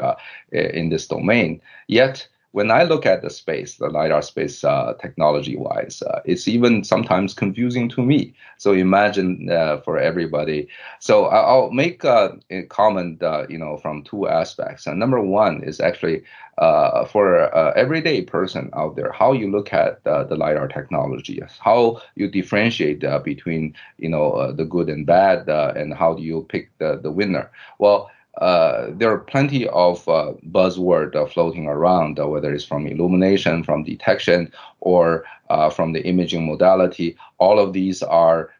in 0.53 0.89
this 0.89 1.05
domain. 1.05 1.61
Yet 1.87 2.29
when 2.51 2.71
I 2.71 2.83
look 2.83 3.05
at 3.05 3.21
the 3.21 3.29
space, 3.29 3.75
the 3.75 3.89
LiDAR 3.89 4.23
space 4.23 4.63
uh, 4.63 4.93
technology 4.99 5.55
wise, 5.55 6.01
uh, 6.01 6.21
it's 6.25 6.47
even 6.47 6.83
sometimes 6.83 7.33
confusing 7.33 7.87
to 7.89 8.01
me. 8.01 8.33
So 8.57 8.73
imagine 8.73 9.49
uh, 9.51 9.81
for 9.81 9.99
everybody. 9.99 10.67
So 10.99 11.25
I'll 11.25 11.69
make 11.69 12.03
uh, 12.03 12.31
a 12.49 12.63
comment, 12.63 13.21
uh, 13.21 13.45
you 13.49 13.59
know, 13.59 13.77
from 13.77 14.03
two 14.03 14.27
aspects. 14.27 14.87
And 14.87 14.99
number 14.99 15.21
one 15.21 15.63
is 15.63 15.79
actually 15.79 16.23
uh, 16.57 17.05
for 17.05 17.55
everyday 17.77 18.23
person 18.23 18.69
out 18.73 18.95
there, 18.95 19.11
how 19.11 19.31
you 19.31 19.49
look 19.49 19.71
at 19.71 20.03
the 20.03 20.35
LiDAR 20.35 20.67
technology, 20.67 21.39
how 21.59 22.01
you 22.15 22.27
differentiate 22.27 23.03
between, 23.23 23.75
you 23.97 24.09
know, 24.09 24.51
the 24.51 24.65
good 24.65 24.89
and 24.89 25.05
bad, 25.05 25.47
and 25.47 25.93
how 25.93 26.15
do 26.15 26.23
you 26.23 26.45
pick 26.49 26.69
the, 26.79 26.99
the 27.01 27.11
winner. 27.11 27.49
Well, 27.77 28.09
uh, 28.39 28.87
there 28.91 29.11
are 29.11 29.19
plenty 29.19 29.67
of 29.67 30.07
uh, 30.07 30.33
buzzword 30.49 31.15
uh, 31.15 31.25
floating 31.25 31.67
around, 31.67 32.19
uh, 32.19 32.27
whether 32.27 32.53
it's 32.53 32.63
from 32.63 32.87
illumination, 32.87 33.63
from 33.63 33.83
detection, 33.83 34.51
or 34.79 35.25
uh, 35.49 35.69
from 35.69 35.91
the 35.91 36.01
imaging 36.05 36.45
modality. 36.45 37.17
All 37.37 37.59
of 37.59 37.73
these 37.73 38.01
are 38.01 38.51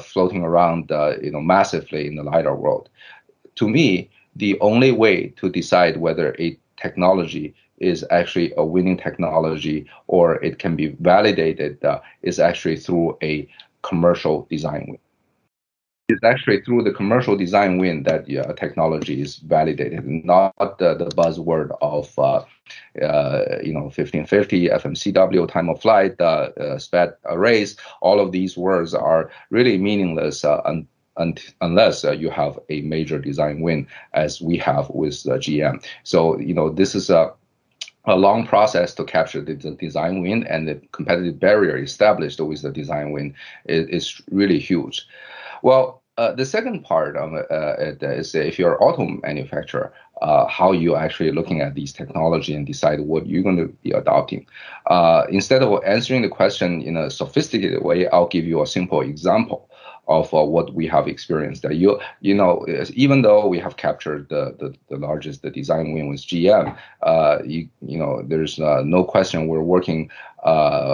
floating 0.00 0.42
around, 0.42 0.90
you 1.22 1.30
know, 1.30 1.40
massively 1.40 2.06
in 2.06 2.16
the 2.16 2.22
lidar 2.22 2.56
world. 2.56 2.88
To 3.56 3.68
me, 3.68 4.10
the 4.34 4.58
only 4.60 4.92
way 4.92 5.28
to 5.36 5.50
decide 5.50 5.98
whether 5.98 6.34
a 6.38 6.58
technology 6.80 7.54
is 7.76 8.04
actually 8.10 8.52
a 8.56 8.64
winning 8.64 8.96
technology 8.96 9.86
or 10.06 10.42
it 10.42 10.58
can 10.58 10.74
be 10.74 10.96
validated 11.00 11.78
is 12.22 12.38
actually 12.40 12.76
through 12.76 13.16
a 13.22 13.48
commercial 13.82 14.46
design 14.50 14.86
win 14.88 14.98
it's 16.08 16.24
actually 16.24 16.62
through 16.62 16.82
the 16.82 16.90
commercial 16.90 17.36
design 17.36 17.76
win 17.76 18.02
that 18.04 18.26
technology 18.56 19.20
is 19.20 19.36
validated, 19.36 20.06
not 20.24 20.54
the, 20.78 20.94
the 20.94 21.10
buzzword 21.10 21.76
of 21.82 22.18
uh, 22.18 22.42
uh, 23.02 23.58
you 23.62 23.74
know 23.74 23.82
1550 23.82 24.68
FMCW 24.68 25.50
time 25.50 25.68
of 25.68 25.80
flight, 25.80 26.18
uh, 26.18 26.48
uh, 26.58 26.78
SPAD 26.78 27.14
arrays. 27.26 27.76
All 28.00 28.20
of 28.20 28.32
these 28.32 28.56
words 28.56 28.94
are 28.94 29.30
really 29.50 29.76
meaningless 29.76 30.44
uh, 30.44 30.62
un- 30.64 30.88
un- 31.18 31.36
unless 31.60 32.04
you 32.04 32.30
have 32.30 32.58
a 32.70 32.80
major 32.82 33.18
design 33.18 33.60
win, 33.60 33.86
as 34.14 34.40
we 34.40 34.56
have 34.56 34.88
with 34.90 35.12
GM. 35.12 35.84
So 36.04 36.38
you 36.38 36.54
know 36.54 36.70
this 36.70 36.94
is 36.94 37.10
a 37.10 37.34
a 38.04 38.16
long 38.16 38.46
process 38.46 38.94
to 38.94 39.04
capture 39.04 39.42
the, 39.42 39.54
the, 39.54 39.72
design 39.72 40.22
win 40.22 40.46
and 40.46 40.66
the 40.66 40.80
competitive 40.92 41.38
barrier 41.38 41.76
established 41.76 42.40
with 42.40 42.62
the 42.62 42.70
design 42.70 43.12
win 43.12 43.34
is, 43.66 43.86
is 43.88 44.22
really 44.30 44.58
huge. 44.58 45.06
Well, 45.62 46.02
uh, 46.18 46.32
the 46.32 46.44
second 46.44 46.82
part 46.82 47.16
of 47.16 47.32
uh, 47.32 47.76
it 47.78 48.02
is 48.02 48.34
if 48.34 48.58
you're 48.58 48.72
an 48.72 48.80
auto 48.80 49.06
manufacturer, 49.22 49.92
uh, 50.20 50.48
how 50.48 50.72
you're 50.72 50.98
actually 50.98 51.30
looking 51.30 51.60
at 51.60 51.76
these 51.76 51.92
technology 51.92 52.54
and 52.54 52.66
decide 52.66 52.98
what 53.00 53.28
you're 53.28 53.44
going 53.44 53.56
to 53.56 53.68
be 53.84 53.92
adopting. 53.92 54.44
Uh, 54.86 55.22
instead 55.30 55.62
of 55.62 55.80
answering 55.84 56.22
the 56.22 56.28
question 56.28 56.82
in 56.82 56.96
a 56.96 57.08
sophisticated 57.08 57.84
way, 57.84 58.08
I'll 58.08 58.26
give 58.26 58.44
you 58.44 58.60
a 58.60 58.66
simple 58.66 59.00
example 59.00 59.70
of 60.08 60.34
uh, 60.34 60.42
what 60.42 60.74
we 60.74 60.88
have 60.88 61.06
experienced. 61.06 61.62
That 61.62 61.76
you 61.76 62.00
you 62.20 62.34
know, 62.34 62.66
even 62.94 63.22
though 63.22 63.46
we 63.46 63.60
have 63.60 63.76
captured 63.76 64.28
the 64.28 64.56
the, 64.58 64.74
the 64.88 64.96
largest 64.96 65.42
the 65.42 65.50
design 65.50 65.92
win 65.92 66.08
with 66.08 66.22
GM, 66.22 66.76
uh, 67.02 67.38
you 67.44 67.68
you 67.80 67.96
know, 67.96 68.22
there's 68.26 68.58
no 68.58 69.04
question 69.04 69.46
we're 69.46 69.62
working 69.62 70.10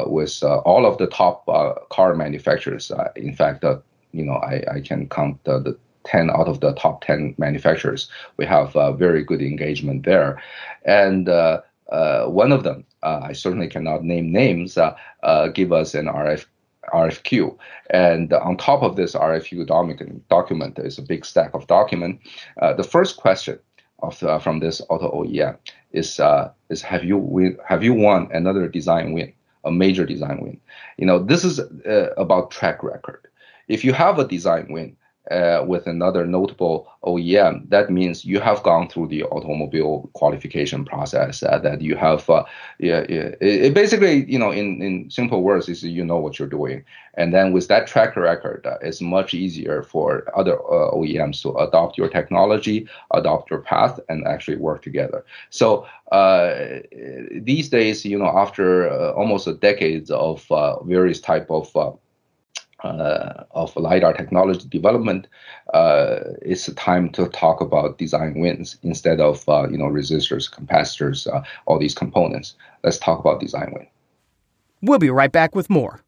with 0.06 0.42
all 0.42 0.85
of 0.85 0.99
the 0.99 1.06
top 1.06 1.47
car 1.88 2.14
manufacturers. 2.14 2.92
in 3.16 3.35
fact, 3.35 3.64
you 4.14 4.25
know, 4.25 4.35
I, 4.35 4.62
I 4.76 4.80
can 4.80 5.09
count 5.09 5.42
the, 5.44 5.59
the 5.59 5.78
10 6.04 6.30
out 6.30 6.49
of 6.49 6.61
the 6.61 6.73
top 6.75 7.04
10 7.04 7.35
manufacturers. 7.38 8.09
We 8.37 8.47
have 8.47 8.73
very 8.99 9.25
good 9.25 9.42
engagement 9.42 10.04
there, 10.04 10.42
and. 10.85 11.28
one 12.26 12.52
of 12.52 12.64
them, 12.64 12.85
I 13.02 13.33
certainly 13.35 13.68
cannot 13.68 14.02
name 14.02 14.33
names, 14.33 14.78
give 15.54 15.73
us 15.73 15.94
an 15.94 16.06
RF, 16.06 16.47
RFQ. 16.92 17.56
And 17.90 18.33
on 18.33 18.56
top 18.56 18.83
of 18.83 18.97
this 18.97 19.14
RFQ 19.14 19.66
document, 19.66 20.28
document 20.28 20.78
is 20.78 20.99
a 20.99 21.02
big 21.02 21.25
stack 21.25 21.54
of 21.54 21.66
document. 21.66 22.21
Uh, 22.61 22.73
the 22.75 22.85
first 22.85 23.16
question 23.16 23.59
of 24.02 24.23
uh, 24.23 24.38
from 24.38 24.61
this 24.61 24.83
auto 24.88 25.11
OEM 25.11 25.56
is 25.92 26.21
uh, 26.21 26.50
is 26.68 26.83
have 26.83 27.04
you 27.04 27.18
win, 27.18 27.56
have 27.66 27.83
you 27.83 27.94
won 27.94 28.28
another 28.33 28.68
design 28.68 29.12
win, 29.12 29.33
a 29.64 29.71
major 29.71 30.04
design 30.04 30.40
win? 30.40 30.61
You 30.99 31.06
know 31.06 31.18
this 31.18 31.44
is 31.44 31.61
uh, 31.61 32.11
about 32.16 32.50
track 32.50 32.83
record. 32.83 33.26
If 33.68 33.85
you 33.85 33.92
have 33.92 34.18
a 34.18 34.26
design 34.26 34.66
win, 34.71 34.97
uh, 35.30 35.64
with 35.66 35.87
another 35.87 36.26
notable 36.26 36.87
OEM, 37.04 37.68
that 37.71 37.90
means 37.90 38.25
you 38.25 38.40
have 38.40 38.62
gone 38.62 38.88
through 38.88 39.09
the 39.09 39.25
automobile 39.25 40.11
qualification 40.12 40.85
process. 40.85 41.42
Uh, 41.42 41.59
that 41.59 41.80
you 41.80 41.97
have, 41.97 42.28
uh, 42.28 42.44
yeah, 42.78 43.06
yeah 43.09 43.30
it, 43.40 43.64
it, 43.64 43.75
basically, 43.75 44.30
you 44.30 44.38
know, 44.38 44.50
in, 44.50 44.83
in 44.83 45.11
simple 45.11 45.42
words, 45.42 45.68
is 45.68 45.83
you 45.83 46.04
know 46.04 46.18
what 46.18 46.38
you're 46.38 46.49
doing, 46.49 46.85
and 47.14 47.33
then 47.33 47.52
with 47.52 47.68
that 47.68 47.87
track 47.87 48.16
record, 48.16 48.66
uh, 48.66 48.76
it's 48.83 49.00
much 49.00 49.33
easier 49.33 49.83
for 49.83 50.26
other 50.38 50.59
uh, 50.59 50.90
OEMs 50.90 51.40
to 51.42 51.56
adopt 51.56 51.97
your 51.97 52.09
technology, 52.09 52.87
adopt 53.12 53.50
your 53.50 53.61
path, 53.61 53.99
and 54.11 54.26
actually 54.26 54.56
work 54.56 54.83
together. 54.83 55.25
So 55.49 55.87
uh, 56.12 56.80
these 57.33 57.71
days, 57.71 58.04
you 58.04 58.18
know, 58.18 58.26
after 58.37 58.90
almost 59.14 59.47
a 59.47 59.54
decade 59.54 60.11
of 60.11 60.47
various 60.85 61.21
type 61.21 61.50
of 61.50 61.75
uh, 62.84 63.44
of 63.52 63.74
lidar 63.76 64.12
technology 64.12 64.68
development, 64.68 65.26
uh, 65.72 66.20
it's 66.42 66.72
time 66.74 67.10
to 67.10 67.28
talk 67.28 67.60
about 67.60 67.98
design 67.98 68.38
wins 68.38 68.76
instead 68.82 69.20
of 69.20 69.48
uh, 69.48 69.66
you 69.70 69.78
know 69.78 69.86
resistors, 69.86 70.50
capacitors, 70.50 71.26
uh, 71.32 71.42
all 71.66 71.78
these 71.78 71.94
components. 71.94 72.54
Let's 72.82 72.98
talk 72.98 73.18
about 73.18 73.40
design 73.40 73.72
win. 73.74 73.86
We'll 74.82 74.98
be 74.98 75.10
right 75.10 75.32
back 75.32 75.54
with 75.54 75.70
more. 75.70 76.02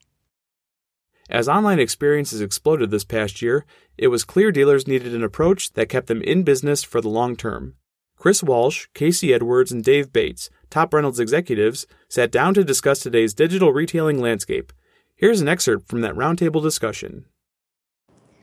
As 1.29 1.49
online 1.49 1.81
experiences 1.81 2.41
exploded 2.41 2.91
this 2.91 3.05
past 3.05 3.43
year, 3.43 3.65
it 3.99 4.09
was 4.09 4.25
clear 4.25 4.53
dealers 4.53 4.87
needed 4.87 5.15
an 5.15 5.25
approach 5.25 5.73
that 5.73 5.89
kept 5.89 6.07
them 6.07 6.23
in 6.23 6.45
business 6.45 6.85
for 6.85 7.01
the 7.01 7.09
long 7.09 7.35
term. 7.35 7.75
Chris 8.17 8.43
Walsh, 8.43 8.87
Casey 8.95 9.35
Edwards, 9.35 9.73
and 9.73 9.83
Dave 9.83 10.13
Bates, 10.13 10.49
top 10.71 10.95
Reynolds 10.95 11.21
executives, 11.21 11.87
sat 12.09 12.31
down 12.31 12.55
to 12.55 12.65
discuss 12.65 13.01
today's 13.01 13.35
digital 13.35 13.73
retailing 13.73 14.21
landscape 14.21 14.73
Here's 15.19 15.41
an 15.41 15.49
excerpt 15.49 15.89
from 15.89 16.03
that 16.03 16.15
roundtable 16.15 16.63
discussion. 16.63 17.25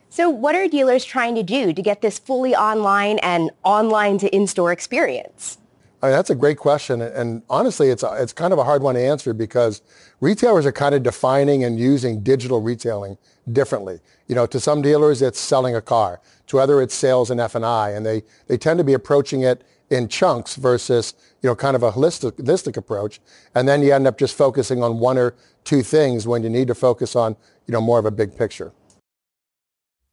So, 0.09 0.27
what 0.27 0.55
are 0.55 0.67
dealers 0.67 1.05
trying 1.05 1.35
to 1.35 1.43
do 1.43 1.71
to 1.71 1.81
get 1.83 2.01
this 2.01 2.17
fully 2.17 2.55
online 2.55 3.19
and 3.19 3.51
online 3.63 4.17
to 4.17 4.35
in 4.35 4.47
store 4.47 4.71
experience? 4.71 5.59
I 6.01 6.07
mean, 6.07 6.13
that's 6.13 6.31
a 6.31 6.35
great 6.35 6.57
question. 6.57 6.99
And 7.01 7.43
honestly, 7.47 7.89
it's, 7.89 8.01
a, 8.01 8.15
it's 8.19 8.33
kind 8.33 8.51
of 8.53 8.59
a 8.59 8.63
hard 8.63 8.81
one 8.81 8.95
to 8.95 9.01
answer 9.01 9.33
because 9.33 9.83
retailers 10.19 10.65
are 10.65 10.71
kind 10.71 10.95
of 10.95 11.03
defining 11.03 11.63
and 11.63 11.79
using 11.79 12.21
digital 12.21 12.59
retailing 12.59 13.19
differently. 13.51 13.99
You 14.27 14.33
know, 14.33 14.47
to 14.47 14.59
some 14.59 14.81
dealers, 14.81 15.21
it's 15.21 15.39
selling 15.39 15.75
a 15.75 15.81
car. 15.81 16.21
To 16.47 16.59
other, 16.59 16.81
it's 16.81 16.95
sales 16.95 17.29
and 17.29 17.39
F&I. 17.39 17.91
And 17.91 18.03
they, 18.03 18.23
they 18.47 18.57
tend 18.57 18.79
to 18.79 18.83
be 18.83 18.93
approaching 18.93 19.43
it 19.43 19.63
in 19.89 20.07
chunks 20.07 20.55
versus, 20.55 21.13
you 21.41 21.49
know, 21.49 21.55
kind 21.55 21.75
of 21.75 21.83
a 21.83 21.91
holistic, 21.91 22.33
holistic 22.33 22.77
approach. 22.77 23.19
And 23.53 23.67
then 23.67 23.81
you 23.81 23.93
end 23.93 24.07
up 24.07 24.17
just 24.17 24.35
focusing 24.35 24.81
on 24.83 24.99
one 24.99 25.17
or 25.17 25.35
two 25.63 25.83
things 25.83 26.27
when 26.27 26.43
you 26.43 26.49
need 26.49 26.67
to 26.67 26.75
focus 26.75 27.15
on, 27.15 27.35
you 27.67 27.71
know, 27.71 27.81
more 27.81 27.99
of 27.99 28.05
a 28.05 28.11
big 28.11 28.37
picture. 28.37 28.73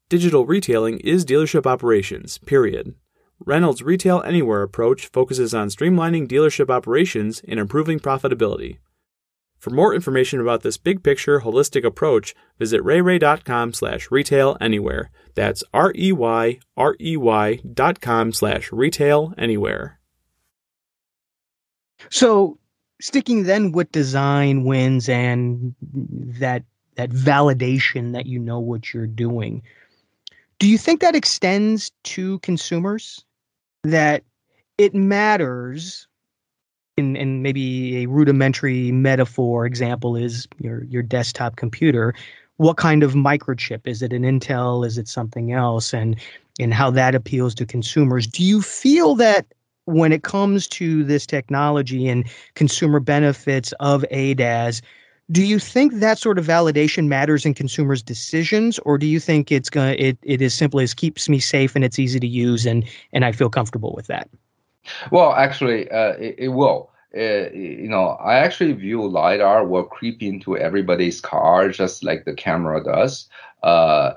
Digital 0.09 0.45
retailing 0.45 0.99
is 1.01 1.25
dealership 1.25 1.67
operations, 1.67 2.39
period. 2.39 2.95
Reynolds' 3.39 3.83
Retail 3.83 4.23
Anywhere 4.23 4.63
approach 4.63 5.07
focuses 5.07 5.55
on 5.55 5.69
streamlining 5.69 6.29
dealership 6.29 6.69
operations 6.69 7.41
and 7.49 7.59
improving 7.59 7.99
profitability. 7.99 8.79
For 9.61 9.69
more 9.69 9.95
information 9.95 10.41
about 10.41 10.63
this 10.63 10.79
big 10.79 11.03
picture 11.03 11.41
holistic 11.41 11.85
approach, 11.85 12.35
visit 12.59 12.83
reyrey.com 12.83 13.75
slash 13.75 14.11
retail 14.11 14.57
anywhere. 14.59 15.11
That's 15.35 15.63
R-E-Y-R-E-Y 15.75 17.61
dot 17.75 18.01
com 18.01 18.33
slash 18.33 18.73
retail 18.73 19.35
anywhere. 19.37 20.01
So 22.09 22.59
sticking 23.03 23.43
then 23.43 23.73
with 23.73 23.93
design 23.93 24.65
wins 24.65 25.11
and 25.11 25.75
that 25.83 26.65
that 26.97 27.11
validation 27.11 28.13
that 28.15 28.25
you 28.27 28.39
know 28.39 28.59
what 28.59 28.95
you're 28.95 29.07
doing, 29.07 29.63
do 30.59 30.69
you 30.69 30.79
think 30.79 31.03
that 31.03 31.15
extends 31.15 31.93
to 32.05 32.39
consumers? 32.39 33.25
That 33.85 34.25
it 34.79 34.95
matters 34.95 36.09
and, 36.97 37.17
and 37.17 37.43
maybe 37.43 38.03
a 38.03 38.07
rudimentary 38.07 38.93
metaphor 38.93 39.67
example 39.67 40.17
is 40.17 40.47
your 40.59 40.85
your 40.85 41.03
desktop 41.03 41.57
computer. 41.57 42.15
What 42.57 42.77
kind 42.77 43.03
of 43.03 43.15
microchip? 43.15 43.87
Is 43.87 44.03
it 44.03 44.13
an 44.13 44.23
intel? 44.23 44.87
Is 44.87 44.99
it 44.99 45.09
something 45.09 45.53
else? 45.53 45.93
And 45.95 46.17
and 46.59 46.75
how 46.75 46.91
that 46.91 47.15
appeals 47.15 47.55
to 47.57 47.67
consumers. 47.67 48.27
Do 48.27 48.45
you 48.45 48.61
feel 48.61 49.15
that 49.17 49.47
when 49.87 50.13
it 50.13 50.23
comes 50.23 50.69
to 50.69 51.03
this 51.05 51.27
technology 51.27 52.07
and 52.09 52.29
consumer 52.55 53.01
benefits 53.01 53.73
of 53.81 54.05
ADAS, 54.11 54.83
do 55.33 55.45
you 55.45 55.59
think 55.59 55.95
that 55.95 56.19
sort 56.19 56.39
of 56.39 56.47
validation 56.47 57.07
matters 57.07 57.47
in 57.47 57.55
consumers' 57.55 58.03
decisions, 58.03 58.79
or 58.81 58.99
do 58.99 59.07
you 59.07 59.21
think 59.21 59.51
it's 59.53 59.71
going 59.71 59.99
it 59.99 60.19
it 60.23 60.43
is 60.43 60.55
simply 60.55 60.85
as 60.85 60.93
keeps 60.93 61.29
me 61.29 61.39
safe 61.39 61.75
and 61.75 61.85
it's 61.85 61.99
easy 61.99 62.21
to 62.21 62.27
use 62.27 62.67
and 62.67 62.85
and 63.13 63.25
I 63.25 63.33
feel 63.33 63.49
comfortable 63.49 63.95
with 63.97 64.07
that? 64.09 64.29
Well, 65.11 65.33
actually, 65.33 65.91
uh, 65.91 66.13
it, 66.13 66.35
it, 66.39 66.49
will. 66.49 66.91
Uh, 67.17 67.51
you 67.51 67.89
know, 67.89 68.11
I 68.11 68.37
actually 68.37 68.73
view 68.73 69.05
lidar 69.07 69.67
will 69.67 69.85
creep 69.85 70.23
into 70.23 70.57
everybody's 70.57 71.21
car 71.21 71.69
just 71.69 72.05
like 72.05 72.25
the 72.25 72.35
camera 72.35 72.83
does. 72.83 73.29
Uh, 73.63 74.15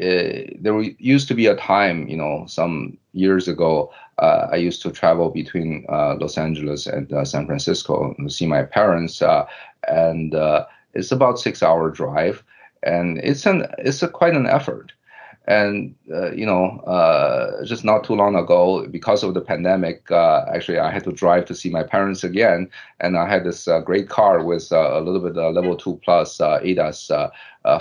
uh, 0.00 0.44
there 0.60 0.80
used 0.98 1.26
to 1.28 1.34
be 1.34 1.46
a 1.46 1.56
time, 1.56 2.06
you 2.06 2.16
know, 2.16 2.44
some 2.46 2.98
years 3.12 3.48
ago, 3.48 3.90
uh, 4.18 4.48
I 4.52 4.56
used 4.56 4.82
to 4.82 4.92
travel 4.92 5.30
between 5.30 5.86
uh, 5.88 6.16
Los 6.20 6.38
Angeles 6.38 6.86
and 6.86 7.12
San 7.26 7.46
Francisco 7.46 8.14
to 8.18 8.28
see 8.30 8.46
my 8.46 8.62
parents, 8.62 9.22
and 9.88 10.34
it's 10.94 11.12
about 11.12 11.38
six 11.38 11.62
hour 11.62 11.90
drive, 11.90 12.42
and 12.82 13.18
it's 13.18 13.46
an 13.46 13.66
it's 13.78 14.02
a, 14.02 14.08
quite 14.08 14.34
an 14.34 14.46
effort. 14.46 14.92
And 15.46 15.94
uh, 16.12 16.32
you 16.32 16.44
know, 16.44 16.80
uh, 16.86 17.64
just 17.64 17.84
not 17.84 18.02
too 18.04 18.14
long 18.14 18.34
ago, 18.34 18.86
because 18.88 19.22
of 19.22 19.34
the 19.34 19.40
pandemic, 19.40 20.10
uh, 20.10 20.44
actually 20.52 20.78
I 20.78 20.90
had 20.90 21.04
to 21.04 21.12
drive 21.12 21.44
to 21.46 21.54
see 21.54 21.70
my 21.70 21.84
parents 21.84 22.24
again, 22.24 22.68
and 22.98 23.16
I 23.16 23.28
had 23.28 23.44
this 23.44 23.68
great 23.84 24.08
car 24.08 24.42
with 24.42 24.72
a 24.72 25.00
little 25.00 25.20
bit 25.20 25.38
of 25.38 25.54
level 25.54 25.76
two 25.76 26.00
plus 26.04 26.38
ADAS 26.40 27.10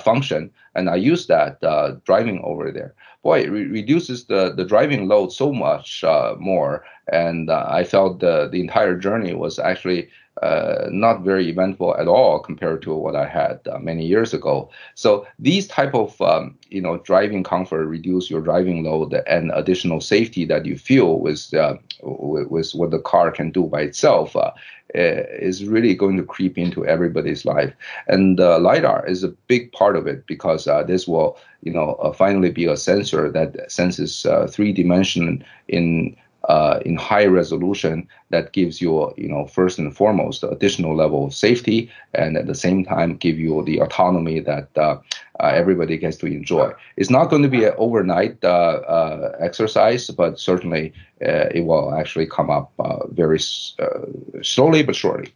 function. 0.04 0.52
And 0.76 0.90
I 0.90 0.98
use 0.98 1.28
that 1.28 1.64
uh, 1.64 1.96
driving 2.06 2.42
over 2.44 2.72
there. 2.72 2.94
Boy, 3.24 3.40
it 3.42 3.50
re- 3.50 3.66
reduces 3.66 4.26
the, 4.26 4.54
the 4.54 4.66
driving 4.66 5.08
load 5.08 5.32
so 5.32 5.52
much 5.52 6.04
uh, 6.04 6.36
more, 6.38 6.84
and 7.12 7.50
uh, 7.50 7.66
I 7.68 7.84
felt 7.84 8.20
the 8.20 8.48
the 8.52 8.62
entire 8.62 8.96
journey 8.96 9.34
was 9.34 9.60
actually 9.60 10.10
uh, 10.42 10.90
not 10.92 11.22
very 11.22 11.50
eventful 11.50 11.96
at 11.98 12.10
all 12.10 12.40
compared 12.40 12.82
to 12.82 12.94
what 12.94 13.16
I 13.16 13.26
had 13.26 13.60
uh, 13.72 13.80
many 13.80 14.06
years 14.06 14.34
ago. 14.34 14.70
So 14.94 15.26
these 15.40 15.66
type 15.66 15.96
of 15.96 16.20
um, 16.22 16.58
you 16.70 16.82
know 16.82 16.98
driving 16.98 17.44
comfort 17.44 17.86
reduce 17.86 18.30
your 18.30 18.42
driving 18.42 18.84
load 18.84 19.14
and 19.28 19.52
additional 19.54 20.02
safety 20.02 20.44
that 20.46 20.66
you 20.66 20.78
feel 20.78 21.20
with 21.20 21.54
uh, 21.54 21.78
with, 22.02 22.48
with, 22.50 22.72
what 22.72 22.92
the 22.92 23.00
car 23.00 23.32
can 23.32 23.52
do 23.52 23.64
by 23.64 23.82
itself 23.82 24.36
uh, 24.36 24.52
is 24.94 25.64
really 25.64 25.96
going 25.96 26.18
to 26.18 26.24
creep 26.24 26.58
into 26.58 26.86
everybody's 26.86 27.46
life. 27.46 27.74
And 28.08 28.38
uh, 28.40 28.60
lidar 28.60 29.08
is 29.08 29.24
a 29.24 29.30
big 29.48 29.72
part 29.72 29.96
of 29.96 30.06
it 30.06 30.28
because 30.28 30.68
uh, 30.68 30.84
this 30.84 31.08
will 31.08 31.38
you 31.62 31.72
know 31.72 32.14
finally 32.18 32.52
be 32.52 32.66
a 32.66 32.76
sensor 32.76 33.32
that 33.32 33.72
senses 33.72 34.26
three 34.50 34.74
dimension 34.74 35.46
in 35.70 36.18
uh, 36.50 36.80
in 36.86 36.96
high 36.96 37.26
resolution 37.26 38.08
that 38.30 38.54
gives 38.54 38.82
you, 38.82 39.14
you 39.18 39.28
know, 39.28 39.46
first 39.48 39.80
and 39.80 39.96
foremost, 39.96 40.44
additional 40.44 40.96
level 40.96 41.26
of 41.26 41.34
safety, 41.34 41.90
and 42.14 42.38
at 42.38 42.48
the 42.48 42.56
same 42.56 42.86
time 42.86 43.16
give 43.18 43.40
you 43.40 43.64
the 43.64 43.80
autonomy 43.80 44.40
that 44.40 44.70
uh, 44.78 44.98
uh, 45.40 45.48
everybody 45.48 45.98
gets 45.98 46.18
to 46.18 46.28
enjoy. 46.28 46.72
It's 46.98 47.10
not 47.10 47.30
going 47.30 47.42
to 47.42 47.50
be 47.50 47.64
an 47.66 47.74
overnight 47.78 48.44
uh, 48.44 48.48
uh, 48.48 49.36
exercise, 49.40 50.10
but 50.10 50.40
certainly 50.40 50.94
uh, 51.26 51.50
it 51.54 51.66
will 51.66 51.94
actually 51.96 52.28
come 52.28 52.50
up 52.50 52.72
very 53.12 53.40
slowly 53.40 54.84
but 54.84 54.96
surely. 54.96 55.34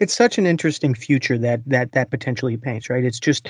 It's 0.00 0.14
such 0.14 0.38
an 0.38 0.46
interesting 0.46 0.94
future 0.94 1.38
that 1.38 1.62
that 1.66 1.92
that 1.92 2.10
potentially 2.10 2.56
paints, 2.56 2.90
right? 2.90 3.04
It's 3.04 3.20
just 3.20 3.48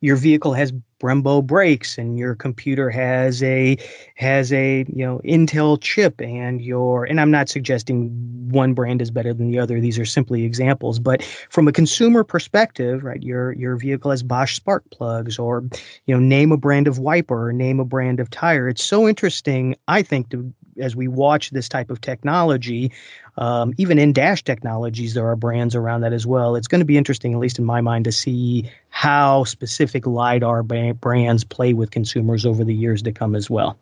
your 0.00 0.16
vehicle 0.16 0.52
has 0.52 0.72
Brembo 1.00 1.46
brakes 1.46 1.96
and 1.96 2.18
your 2.18 2.34
computer 2.34 2.90
has 2.90 3.42
a 3.42 3.76
has 4.16 4.52
a 4.52 4.84
you 4.88 5.04
know 5.06 5.20
Intel 5.24 5.80
chip 5.80 6.20
and 6.20 6.60
your 6.60 7.04
and 7.04 7.20
I'm 7.20 7.30
not 7.30 7.48
suggesting 7.48 8.10
one 8.48 8.74
brand 8.74 9.00
is 9.00 9.10
better 9.10 9.32
than 9.32 9.50
the 9.50 9.58
other. 9.58 9.80
These 9.80 9.98
are 9.98 10.04
simply 10.04 10.44
examples. 10.44 10.98
But 10.98 11.22
from 11.50 11.68
a 11.68 11.72
consumer 11.72 12.24
perspective 12.24 13.04
right 13.04 13.22
your 13.22 13.52
your 13.52 13.76
vehicle 13.76 14.10
has 14.10 14.22
Bosch 14.22 14.56
spark 14.56 14.82
plugs 14.90 15.38
or 15.38 15.62
you 16.06 16.14
know 16.14 16.20
name 16.20 16.50
a 16.50 16.56
brand 16.56 16.88
of 16.88 16.98
wiper 16.98 17.48
or 17.48 17.52
name 17.52 17.78
a 17.78 17.84
brand 17.84 18.18
of 18.18 18.30
tire. 18.30 18.68
It's 18.68 18.84
so 18.84 19.06
interesting 19.08 19.76
I 19.86 20.02
think 20.02 20.30
to 20.30 20.52
as 20.78 20.96
we 20.96 21.08
watch 21.08 21.50
this 21.50 21.68
type 21.68 21.90
of 21.90 22.00
technology 22.00 22.92
um, 23.38 23.72
even 23.78 24.00
in 24.00 24.12
dash 24.12 24.42
technologies, 24.42 25.14
there 25.14 25.26
are 25.28 25.36
brands 25.36 25.76
around 25.76 26.00
that 26.00 26.12
as 26.12 26.26
well. 26.26 26.56
It's 26.56 26.66
going 26.66 26.80
to 26.80 26.84
be 26.84 26.98
interesting, 26.98 27.32
at 27.32 27.38
least 27.38 27.58
in 27.58 27.64
my 27.64 27.80
mind, 27.80 28.04
to 28.06 28.12
see 28.12 28.68
how 28.90 29.44
specific 29.44 30.06
LiDAR 30.06 30.64
brands 30.64 31.44
play 31.44 31.72
with 31.72 31.92
consumers 31.92 32.44
over 32.44 32.64
the 32.64 32.74
years 32.74 33.00
to 33.02 33.12
come 33.12 33.36
as 33.36 33.48
well. 33.48 33.78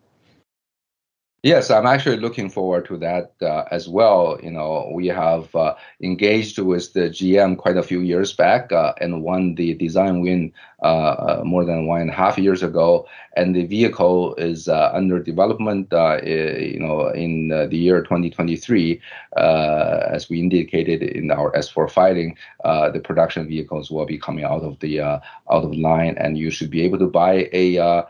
Yes, 1.43 1.69
I'm 1.69 1.85
actually 1.85 2.17
looking 2.17 2.49
forward 2.49 2.85
to 2.87 2.97
that 2.97 3.31
uh, 3.43 3.65
as 3.69 3.87
well. 3.87 4.39
You 4.41 4.49
know, 4.49 4.89
we 4.91 5.05
have 5.07 5.55
uh, 5.55 5.75
engaged 6.01 6.57
with 6.57 6.93
the 6.93 7.11
GM 7.11 7.57
quite 7.57 7.77
a 7.77 7.83
few 7.83 7.99
years 8.01 8.33
back 8.33 8.71
uh, 8.71 8.93
and 8.99 9.21
won 9.21 9.53
the 9.53 9.75
design 9.75 10.21
win 10.21 10.51
uh, 10.81 10.85
uh, 10.85 11.41
more 11.45 11.63
than 11.63 11.85
one 11.85 12.01
and 12.01 12.09
a 12.09 12.13
half 12.13 12.39
years 12.39 12.63
ago. 12.63 13.07
And 13.35 13.55
the 13.55 13.67
vehicle 13.67 14.33
is 14.35 14.67
uh, 14.67 14.89
under 14.91 15.19
development. 15.19 15.89
you 15.91 16.79
know, 16.79 17.09
in 17.09 17.49
the 17.49 17.77
year 17.77 18.01
2023, 18.01 18.99
as 19.37 20.29
we 20.31 20.39
indicated 20.39 21.03
in 21.03 21.29
our 21.29 21.51
S4 21.51 21.89
filing, 21.89 22.35
the 22.63 23.01
production 23.03 23.47
vehicles 23.47 23.91
will 23.91 24.07
be 24.07 24.17
coming 24.17 24.43
out 24.43 24.63
of 24.63 24.79
the 24.79 25.01
out 25.01 25.21
of 25.47 25.75
line, 25.75 26.17
and 26.17 26.35
you 26.35 26.49
should 26.49 26.71
be 26.71 26.81
able 26.81 26.97
to 26.97 27.07
buy 27.07 27.47
a 27.53 28.05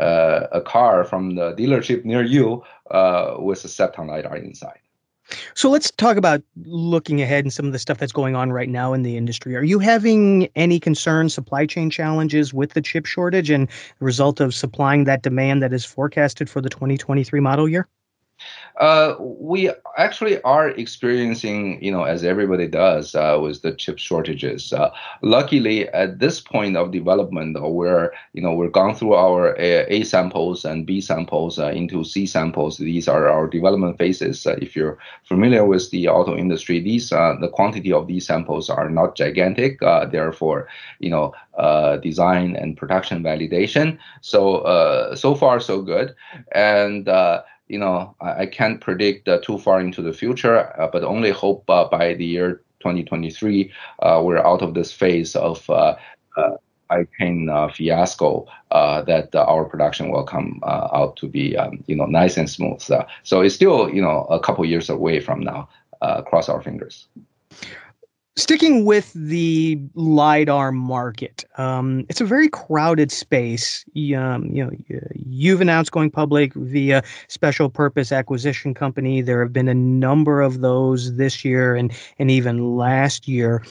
uh, 0.00 0.46
a 0.52 0.60
car 0.60 1.04
from 1.04 1.34
the 1.34 1.52
dealership 1.54 2.04
near 2.04 2.22
you 2.22 2.62
uh, 2.90 3.36
with 3.38 3.64
a 3.64 3.68
Cepton 3.68 4.08
LiDAR 4.08 4.36
inside. 4.36 4.78
So 5.54 5.70
let's 5.70 5.90
talk 5.90 6.16
about 6.16 6.42
looking 6.64 7.22
ahead 7.22 7.44
and 7.44 7.52
some 7.52 7.66
of 7.66 7.72
the 7.72 7.78
stuff 7.78 7.98
that's 7.98 8.12
going 8.12 8.34
on 8.34 8.52
right 8.52 8.68
now 8.68 8.92
in 8.92 9.02
the 9.02 9.16
industry. 9.16 9.56
Are 9.56 9.62
you 9.62 9.78
having 9.78 10.48
any 10.56 10.78
concerns, 10.78 11.32
supply 11.32 11.64
chain 11.66 11.90
challenges 11.90 12.52
with 12.52 12.72
the 12.72 12.82
chip 12.82 13.06
shortage 13.06 13.48
and 13.48 13.68
the 13.68 14.04
result 14.04 14.40
of 14.40 14.54
supplying 14.54 15.04
that 15.04 15.22
demand 15.22 15.62
that 15.62 15.72
is 15.72 15.84
forecasted 15.84 16.50
for 16.50 16.60
the 16.60 16.68
2023 16.68 17.40
model 17.40 17.68
year? 17.68 17.88
Uh, 18.76 19.16
we 19.20 19.70
actually 19.98 20.40
are 20.42 20.70
experiencing, 20.70 21.82
you 21.82 21.92
know, 21.92 22.04
as 22.04 22.24
everybody 22.24 22.66
does 22.66 23.14
uh, 23.14 23.38
with 23.40 23.60
the 23.62 23.72
chip 23.72 23.98
shortages. 23.98 24.72
Uh, 24.72 24.90
luckily, 25.20 25.88
at 25.90 26.18
this 26.18 26.40
point 26.40 26.76
of 26.76 26.90
development, 26.90 27.56
uh, 27.56 27.68
where 27.68 28.12
you 28.32 28.40
know 28.40 28.52
we're 28.54 28.68
gone 28.68 28.94
through 28.94 29.14
our 29.14 29.54
A, 29.58 29.84
A 29.92 30.04
samples 30.04 30.64
and 30.64 30.86
B 30.86 31.00
samples 31.00 31.58
uh, 31.58 31.66
into 31.68 32.02
C 32.02 32.26
samples. 32.26 32.78
These 32.78 33.08
are 33.08 33.28
our 33.28 33.46
development 33.46 33.98
phases. 33.98 34.46
Uh, 34.46 34.56
if 34.62 34.74
you're 34.74 34.98
familiar 35.24 35.66
with 35.66 35.90
the 35.90 36.08
auto 36.08 36.36
industry, 36.36 36.80
these 36.80 37.10
the 37.10 37.50
quantity 37.52 37.92
of 37.92 38.06
these 38.06 38.26
samples 38.26 38.70
are 38.70 38.88
not 38.88 39.16
gigantic. 39.16 39.80
therefore, 40.10 40.66
you 40.98 41.10
know, 41.10 41.34
design 42.02 42.56
and 42.56 42.76
production 42.76 43.22
validation. 43.22 43.98
So 44.22 45.12
so 45.14 45.34
far 45.34 45.60
so 45.60 45.82
good, 45.82 46.14
and 46.54 47.06
you 47.72 47.78
know, 47.78 48.14
I, 48.20 48.42
I 48.42 48.46
can't 48.46 48.80
predict 48.80 49.26
uh, 49.26 49.40
too 49.40 49.58
far 49.58 49.80
into 49.80 50.02
the 50.02 50.12
future, 50.12 50.78
uh, 50.78 50.88
but 50.92 51.02
only 51.02 51.30
hope 51.30 51.64
uh, 51.68 51.88
by 51.88 52.12
the 52.14 52.24
year 52.24 52.60
2023 52.80 53.72
uh, 54.00 54.20
we're 54.22 54.44
out 54.44 54.60
of 54.60 54.74
this 54.74 54.92
phase 54.92 55.34
of 55.34 55.68
uh, 55.70 55.94
uh, 56.36 56.50
chain 57.18 57.48
uh, 57.48 57.68
fiasco 57.68 58.46
that 58.70 59.34
our 59.34 59.64
production 59.64 60.10
will 60.10 60.24
come 60.24 60.60
out 60.66 61.16
to 61.16 61.26
be, 61.26 61.56
um, 61.56 61.82
you 61.86 61.96
know, 61.96 62.04
nice 62.04 62.36
and 62.36 62.50
smooth. 62.50 62.82
so 63.22 63.40
it's 63.40 63.54
still, 63.54 63.88
you 63.88 64.02
know, 64.02 64.26
a 64.28 64.38
couple 64.38 64.64
years 64.66 64.90
away 64.90 65.18
from 65.18 65.40
now. 65.40 65.66
cross 66.26 66.50
our 66.50 66.60
fingers. 66.60 67.06
Sticking 68.36 68.86
with 68.86 69.12
the 69.12 69.78
lidar 69.94 70.72
market, 70.72 71.44
um, 71.58 72.06
it's 72.08 72.22
a 72.22 72.24
very 72.24 72.48
crowded 72.48 73.12
space. 73.12 73.84
Um, 74.16 74.46
you 74.46 74.64
know, 74.64 74.70
you've 75.14 75.60
announced 75.60 75.92
going 75.92 76.10
public 76.10 76.54
via 76.54 77.02
special 77.28 77.68
purpose 77.68 78.10
acquisition 78.10 78.72
company. 78.72 79.20
There 79.20 79.42
have 79.42 79.52
been 79.52 79.68
a 79.68 79.74
number 79.74 80.40
of 80.40 80.62
those 80.62 81.16
this 81.16 81.44
year 81.44 81.76
and 81.76 81.92
and 82.18 82.30
even 82.30 82.74
last 82.74 83.28
year. 83.28 83.62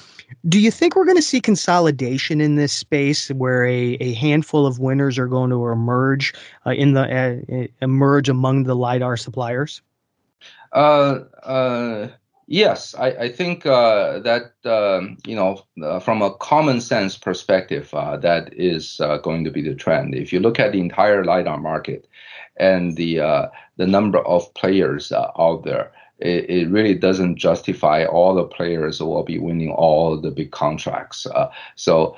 Do 0.47 0.59
you 0.59 0.69
think 0.69 0.95
we're 0.95 1.05
going 1.05 1.17
to 1.17 1.23
see 1.23 1.41
consolidation 1.41 2.39
in 2.39 2.55
this 2.55 2.71
space, 2.71 3.29
where 3.29 3.65
a, 3.65 3.97
a 3.99 4.13
handful 4.13 4.67
of 4.67 4.77
winners 4.77 5.17
are 5.17 5.27
going 5.27 5.49
to 5.49 5.69
emerge 5.69 6.35
uh, 6.67 6.69
in 6.69 6.93
the 6.93 7.01
uh, 7.01 7.67
emerge 7.81 8.29
among 8.29 8.65
the 8.65 8.75
lidar 8.75 9.17
suppliers? 9.17 9.81
Uh, 10.71 11.21
uh 11.41 12.09
Yes, 12.51 12.93
I, 12.95 13.07
I 13.11 13.29
think 13.29 13.65
uh, 13.65 14.19
that 14.19 14.51
um, 14.65 15.17
you 15.25 15.35
know 15.35 15.63
uh, 15.81 16.01
from 16.01 16.21
a 16.21 16.33
common 16.35 16.81
sense 16.81 17.17
perspective, 17.17 17.93
uh, 17.93 18.17
that 18.17 18.53
is 18.53 18.99
uh, 18.99 19.19
going 19.19 19.45
to 19.45 19.51
be 19.51 19.61
the 19.61 19.73
trend. 19.73 20.13
If 20.13 20.33
you 20.33 20.41
look 20.41 20.59
at 20.59 20.73
the 20.73 20.81
entire 20.81 21.23
lidar 21.23 21.59
market 21.59 22.09
and 22.57 22.97
the 22.97 23.21
uh, 23.21 23.47
the 23.77 23.87
number 23.87 24.19
of 24.27 24.53
players 24.53 25.13
uh, 25.13 25.31
out 25.39 25.63
there, 25.63 25.93
it, 26.21 26.49
it, 26.49 26.69
really 26.69 26.93
doesn't 26.93 27.35
justify 27.35 28.05
all 28.05 28.35
the 28.35 28.43
players 28.43 29.01
will 29.01 29.23
be 29.23 29.39
winning 29.39 29.71
all 29.71 30.17
the 30.17 30.31
big 30.31 30.51
contracts. 30.51 31.27
so 31.75 32.15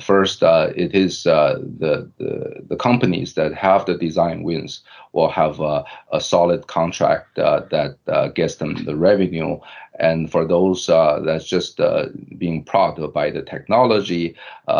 first, 0.00 0.42
it 0.42 0.94
is 0.94 1.24
the, 1.24 2.10
the 2.18 2.62
the 2.68 2.76
companies 2.76 3.34
that 3.34 3.52
have 3.54 3.84
the 3.86 3.96
design 3.96 4.42
wins 4.42 4.82
will 5.12 5.28
have 5.28 5.60
a, 5.60 5.84
a 6.12 6.20
solid 6.20 6.66
contract 6.66 7.38
uh, 7.38 7.60
that 7.70 7.96
uh, 8.06 8.28
gets 8.28 8.56
them 8.56 8.84
the 8.84 8.96
revenue. 8.96 9.58
And 10.00 10.30
for 10.30 10.46
those 10.46 10.88
uh, 10.88 11.20
that's 11.24 11.46
just 11.46 11.78
uh, 11.78 12.06
being 12.38 12.64
proud 12.64 12.96
by 13.12 13.30
the 13.30 13.42
technology, 13.42 14.34
uh, 14.66 14.70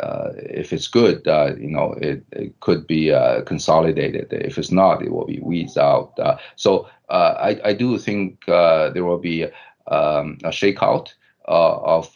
uh, 0.00 0.32
if 0.36 0.72
it's 0.72 0.88
good, 0.88 1.22
you 1.60 1.68
know, 1.68 1.92
it, 2.00 2.24
it 2.32 2.58
could 2.60 2.86
be 2.86 3.10
consolidated. 3.46 4.32
If 4.32 4.56
it's 4.56 4.72
not, 4.72 5.02
it 5.02 5.12
will 5.12 5.26
be 5.26 5.40
weeds 5.40 5.76
out. 5.76 6.18
so 6.56 6.88
I, 7.10 7.60
I 7.62 7.72
do 7.74 7.98
think 7.98 8.44
there 8.46 9.04
will 9.04 9.18
be 9.18 9.44
um, 9.88 10.38
a 10.42 10.50
shakeout 10.50 11.12
of 11.44 12.12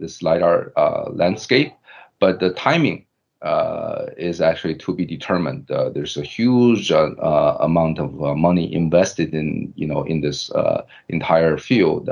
this 0.00 0.22
LiDAR 0.22 0.72
landscape, 1.12 1.74
but 2.18 2.40
the 2.40 2.54
timing 2.54 3.04
uh, 3.42 4.06
is 4.18 4.40
actually 4.40 4.74
to 4.74 4.94
be 4.94 5.06
determined. 5.06 5.70
Uh, 5.70 5.88
there's 5.88 6.16
a 6.16 6.22
huge 6.22 6.92
uh, 6.92 7.10
uh 7.22 7.56
amount 7.60 7.98
of 7.98 8.22
uh, 8.22 8.34
money 8.34 8.72
invested 8.72 9.32
in 9.34 9.72
you 9.76 9.86
know 9.86 10.02
in 10.02 10.20
this 10.20 10.50
uh, 10.50 10.84
entire 11.08 11.56
field, 11.56 12.08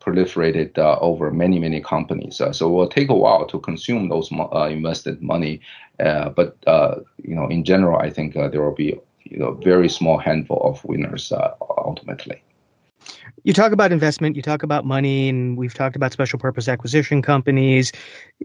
proliferated 0.00 0.78
over 0.78 1.30
many 1.32 1.58
many 1.58 1.80
companies. 1.80 2.36
so 2.36 2.68
it 2.68 2.72
will 2.72 2.88
take 2.88 3.08
a 3.08 3.14
while 3.14 3.46
to 3.46 3.58
consume 3.58 4.08
those 4.08 4.30
invested 4.70 5.20
money, 5.22 5.60
but 5.98 6.56
you 7.24 7.34
know 7.34 7.48
in 7.48 7.64
general, 7.64 7.98
I 7.98 8.10
think 8.10 8.34
there 8.34 8.62
will 8.62 8.74
be 8.74 8.98
you 9.24 9.38
know 9.38 9.52
very 9.64 9.88
small 9.88 10.18
handful 10.18 10.60
of 10.62 10.84
winners 10.84 11.32
ultimately 11.78 12.42
you 13.44 13.52
talk 13.52 13.72
about 13.72 13.92
investment, 13.92 14.36
you 14.36 14.42
talk 14.42 14.62
about 14.62 14.84
money, 14.84 15.28
and 15.28 15.56
we've 15.56 15.74
talked 15.74 15.96
about 15.96 16.12
special 16.12 16.38
purpose 16.38 16.68
acquisition 16.68 17.22
companies. 17.22 17.92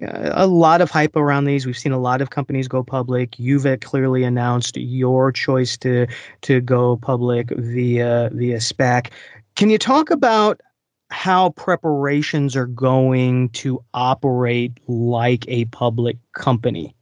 Uh, 0.01 0.31
a 0.33 0.47
lot 0.47 0.81
of 0.81 0.89
hype 0.89 1.15
around 1.15 1.45
these. 1.45 1.65
We've 1.65 1.77
seen 1.77 1.91
a 1.91 1.99
lot 1.99 2.21
of 2.21 2.31
companies 2.31 2.67
go 2.67 2.83
public. 2.83 3.37
You've 3.37 3.67
clearly 3.81 4.23
announced 4.23 4.77
your 4.77 5.31
choice 5.31 5.77
to 5.77 6.07
to 6.41 6.61
go 6.61 6.97
public 6.97 7.49
via 7.51 8.29
via 8.33 8.57
SPAC. 8.57 9.11
Can 9.55 9.69
you 9.69 9.77
talk 9.77 10.09
about 10.09 10.61
how 11.09 11.51
preparations 11.51 12.55
are 12.55 12.65
going 12.65 13.49
to 13.49 13.83
operate 13.93 14.73
like 14.87 15.45
a 15.47 15.65
public 15.65 16.17
company? 16.33 16.96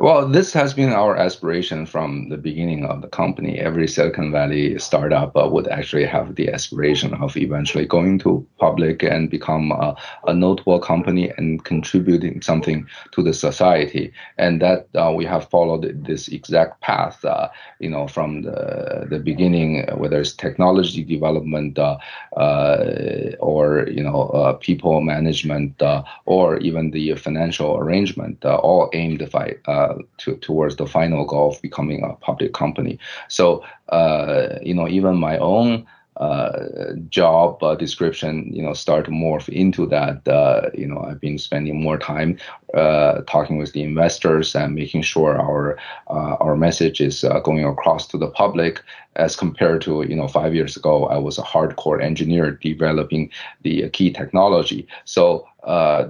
Well, 0.00 0.28
this 0.28 0.52
has 0.52 0.74
been 0.74 0.92
our 0.92 1.16
aspiration 1.16 1.86
from 1.86 2.28
the 2.28 2.36
beginning 2.36 2.84
of 2.84 3.02
the 3.02 3.08
company. 3.08 3.58
Every 3.58 3.86
Silicon 3.86 4.32
Valley 4.32 4.78
startup 4.78 5.36
uh, 5.36 5.48
would 5.48 5.68
actually 5.68 6.04
have 6.04 6.34
the 6.34 6.48
aspiration 6.50 7.14
of 7.14 7.36
eventually 7.36 7.86
going 7.86 8.18
to 8.20 8.46
public 8.58 9.02
and 9.02 9.30
become 9.30 9.72
a, 9.72 9.96
a 10.26 10.34
notable 10.34 10.78
company 10.80 11.32
and 11.36 11.64
contributing 11.64 12.42
something 12.42 12.86
to 13.12 13.22
the 13.22 13.32
society. 13.32 14.12
And 14.36 14.60
that 14.62 14.88
uh, 14.94 15.12
we 15.14 15.24
have 15.26 15.48
followed 15.48 16.04
this 16.04 16.28
exact 16.28 16.80
path, 16.80 17.24
uh, 17.24 17.48
you 17.78 17.90
know, 17.90 18.08
from 18.08 18.42
the, 18.42 19.06
the 19.08 19.18
beginning, 19.18 19.86
whether 19.96 20.20
it's 20.20 20.32
technology 20.32 21.04
development 21.04 21.78
uh, 21.78 21.98
uh 22.36 23.32
or, 23.40 23.88
you 23.88 24.02
know, 24.02 24.28
uh, 24.30 24.52
people 24.54 25.00
management 25.00 25.80
or 26.26 26.58
even 26.58 26.90
the 26.90 27.14
financial 27.14 27.76
arrangement, 27.78 28.44
all 28.44 28.90
aimed 28.92 29.22
at 29.22 29.67
uh, 29.68 29.94
to, 30.18 30.36
towards 30.36 30.76
the 30.76 30.86
final 30.86 31.24
goal 31.24 31.52
of 31.52 31.62
becoming 31.62 32.02
a 32.02 32.14
public 32.16 32.52
company. 32.54 32.98
So, 33.28 33.64
uh, 33.90 34.58
you 34.62 34.74
know, 34.74 34.88
even 34.88 35.16
my 35.16 35.38
own 35.38 35.86
uh, 36.18 36.94
job 37.08 37.62
uh, 37.62 37.76
description, 37.76 38.50
you 38.52 38.60
know, 38.60 38.74
start 38.74 39.04
to 39.04 39.10
morph 39.12 39.48
into 39.48 39.86
that. 39.86 40.26
Uh, 40.26 40.68
you 40.74 40.86
know, 40.86 41.00
I've 41.00 41.20
been 41.20 41.38
spending 41.38 41.80
more 41.80 41.96
time 41.96 42.38
uh, 42.74 43.20
talking 43.28 43.56
with 43.56 43.72
the 43.72 43.82
investors 43.84 44.56
and 44.56 44.74
making 44.74 45.02
sure 45.02 45.38
our 45.40 45.78
uh, 46.08 46.34
our 46.40 46.56
message 46.56 47.00
is 47.00 47.24
going 47.44 47.64
across 47.64 48.08
to 48.08 48.18
the 48.18 48.26
public. 48.26 48.82
As 49.14 49.36
compared 49.36 49.80
to 49.82 50.04
you 50.08 50.16
know 50.16 50.26
five 50.26 50.54
years 50.56 50.76
ago, 50.76 51.06
I 51.06 51.18
was 51.18 51.38
a 51.38 51.42
hardcore 51.42 52.02
engineer 52.02 52.50
developing 52.50 53.30
the 53.62 53.88
key 53.90 54.10
technology. 54.12 54.88
So 55.04 55.46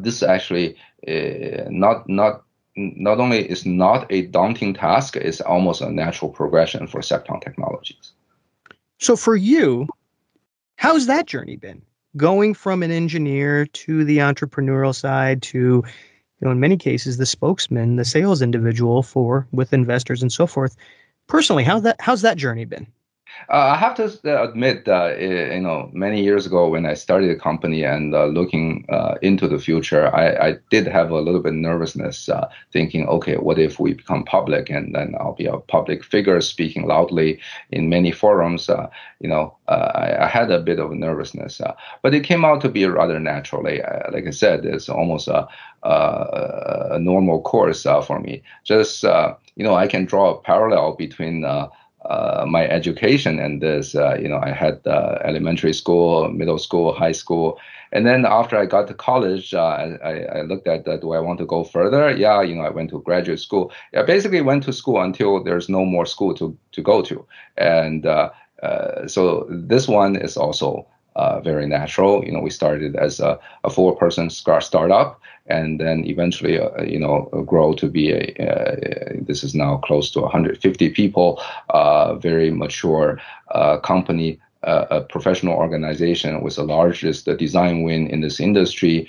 this 0.00 0.22
actually 0.22 0.76
not 1.70 2.08
not 2.08 2.44
not 2.78 3.18
only 3.18 3.48
is 3.50 3.66
not 3.66 4.06
a 4.10 4.22
daunting 4.26 4.72
task, 4.72 5.16
it's 5.16 5.40
almost 5.40 5.80
a 5.80 5.90
natural 5.90 6.30
progression 6.30 6.86
for 6.86 7.00
Cepton 7.00 7.40
Technologies. 7.42 8.12
So 8.98 9.16
for 9.16 9.36
you, 9.36 9.88
how's 10.76 11.06
that 11.06 11.26
journey 11.26 11.56
been? 11.56 11.82
Going 12.16 12.54
from 12.54 12.82
an 12.82 12.90
engineer 12.90 13.66
to 13.66 14.04
the 14.04 14.18
entrepreneurial 14.18 14.94
side 14.94 15.42
to, 15.42 15.58
you 15.58 15.84
know, 16.40 16.50
in 16.50 16.60
many 16.60 16.76
cases, 16.76 17.16
the 17.16 17.26
spokesman, 17.26 17.96
the 17.96 18.04
sales 18.04 18.40
individual 18.40 19.02
for 19.02 19.46
with 19.52 19.72
investors 19.72 20.22
and 20.22 20.32
so 20.32 20.46
forth. 20.46 20.76
Personally, 21.26 21.64
how 21.64 21.80
that 21.80 21.96
how's 22.00 22.22
that 22.22 22.38
journey 22.38 22.64
been? 22.64 22.86
Uh, 23.48 23.72
I 23.74 23.76
have 23.76 23.94
to 23.94 24.04
uh, 24.24 24.42
admit 24.42 24.84
that 24.84 25.20
you 25.20 25.60
know 25.60 25.90
many 25.92 26.22
years 26.22 26.46
ago 26.46 26.68
when 26.68 26.84
I 26.84 26.94
started 26.94 27.30
the 27.30 27.40
company 27.40 27.82
and 27.84 28.14
uh, 28.14 28.26
looking 28.26 28.84
uh, 28.88 29.14
into 29.22 29.48
the 29.48 29.58
future, 29.58 30.14
I, 30.14 30.48
I, 30.48 30.56
did 30.70 30.86
have 30.86 31.10
a 31.10 31.20
little 31.20 31.40
bit 31.40 31.54
nervousness, 31.54 32.28
uh, 32.28 32.48
thinking, 32.72 33.06
okay, 33.08 33.36
what 33.36 33.58
if 33.58 33.80
we 33.80 33.94
become 33.94 34.24
public 34.24 34.68
and 34.68 34.94
then 34.94 35.14
I'll 35.18 35.34
be 35.34 35.46
a 35.46 35.56
public 35.56 36.04
figure 36.04 36.40
speaking 36.40 36.86
loudly 36.86 37.40
in 37.70 37.88
many 37.88 38.12
forums? 38.12 38.68
Uh, 38.68 38.88
you 39.20 39.28
know, 39.28 39.56
I, 39.68 40.16
I, 40.20 40.26
had 40.26 40.50
a 40.50 40.60
bit 40.60 40.78
of 40.78 40.92
nervousness, 40.92 41.60
but 42.02 42.14
it 42.14 42.24
came 42.24 42.44
out 42.44 42.60
to 42.62 42.68
be 42.68 42.84
rather 42.84 43.18
naturally. 43.18 43.80
like 44.12 44.26
I 44.26 44.30
said, 44.30 44.64
it's 44.64 44.88
almost 44.88 45.28
a, 45.28 45.48
a 45.82 46.98
normal 47.00 47.40
course 47.42 47.82
for 47.82 48.20
me. 48.20 48.42
Just 48.64 49.02
you 49.02 49.64
know, 49.64 49.74
I 49.74 49.86
can 49.86 50.04
draw 50.04 50.34
a 50.34 50.40
parallel 50.40 50.94
between 50.96 51.44
uh, 52.08 52.44
my 52.48 52.66
education 52.68 53.38
and 53.38 53.60
this 53.60 53.94
uh, 53.94 54.16
you 54.16 54.28
know 54.28 54.40
i 54.42 54.50
had 54.50 54.80
uh, 54.86 55.18
elementary 55.24 55.72
school 55.72 56.28
middle 56.30 56.58
school 56.58 56.92
high 56.92 57.12
school. 57.12 57.58
And 57.90 58.06
then 58.06 58.26
after 58.26 58.58
i 58.58 58.66
got 58.66 58.86
to 58.88 58.94
college 58.94 59.54
uh, 59.54 59.96
I, 60.04 60.38
I, 60.38 60.42
looked 60.42 60.68
at 60.68 60.84
do 60.84 61.12
i 61.12 61.20
want 61.20 61.38
to 61.38 61.46
go 61.46 61.64
further? 61.64 62.10
Yeah 62.10 62.42
you 62.42 62.54
know 62.54 62.62
i 62.62 62.70
went 62.70 62.90
to 62.90 63.00
graduate 63.00 63.40
school. 63.40 63.72
I 63.96 64.02
basically 64.02 64.42
went 64.42 64.62
to 64.64 64.72
school 64.72 65.00
until 65.00 65.42
there's 65.42 65.68
no 65.68 65.84
more 65.84 66.06
school 66.06 66.34
to, 66.34 66.56
to 66.72 66.82
go 66.82 67.00
to. 67.02 67.26
And 67.56 68.04
uh, 68.04 68.30
uh, 68.62 69.06
so 69.06 69.46
this 69.48 69.88
one 69.88 70.16
is 70.16 70.36
also 70.36 70.86
uh, 71.18 71.40
very 71.40 71.66
natural. 71.66 72.24
You 72.24 72.32
know, 72.32 72.40
we 72.40 72.50
started 72.50 72.96
as 72.96 73.20
a, 73.20 73.38
a 73.64 73.70
four-person 73.70 74.30
startup, 74.30 75.20
and 75.46 75.80
then 75.80 76.04
eventually, 76.06 76.58
uh, 76.60 76.82
you 76.82 76.98
know, 76.98 77.28
grow 77.44 77.74
to 77.74 77.88
be 77.88 78.12
a. 78.12 78.22
Uh, 78.38 78.76
this 79.20 79.42
is 79.42 79.54
now 79.54 79.78
close 79.78 80.10
to 80.12 80.20
150 80.20 80.90
people, 80.90 81.42
uh, 81.70 82.14
very 82.14 82.50
mature 82.50 83.20
uh, 83.50 83.78
company. 83.78 84.38
Uh, 84.64 84.86
a 84.90 85.00
professional 85.02 85.54
organization 85.54 86.42
with 86.42 86.56
the 86.56 86.64
largest 86.64 87.26
design 87.38 87.84
win 87.84 88.08
in 88.08 88.20
this 88.22 88.40
industry, 88.40 89.08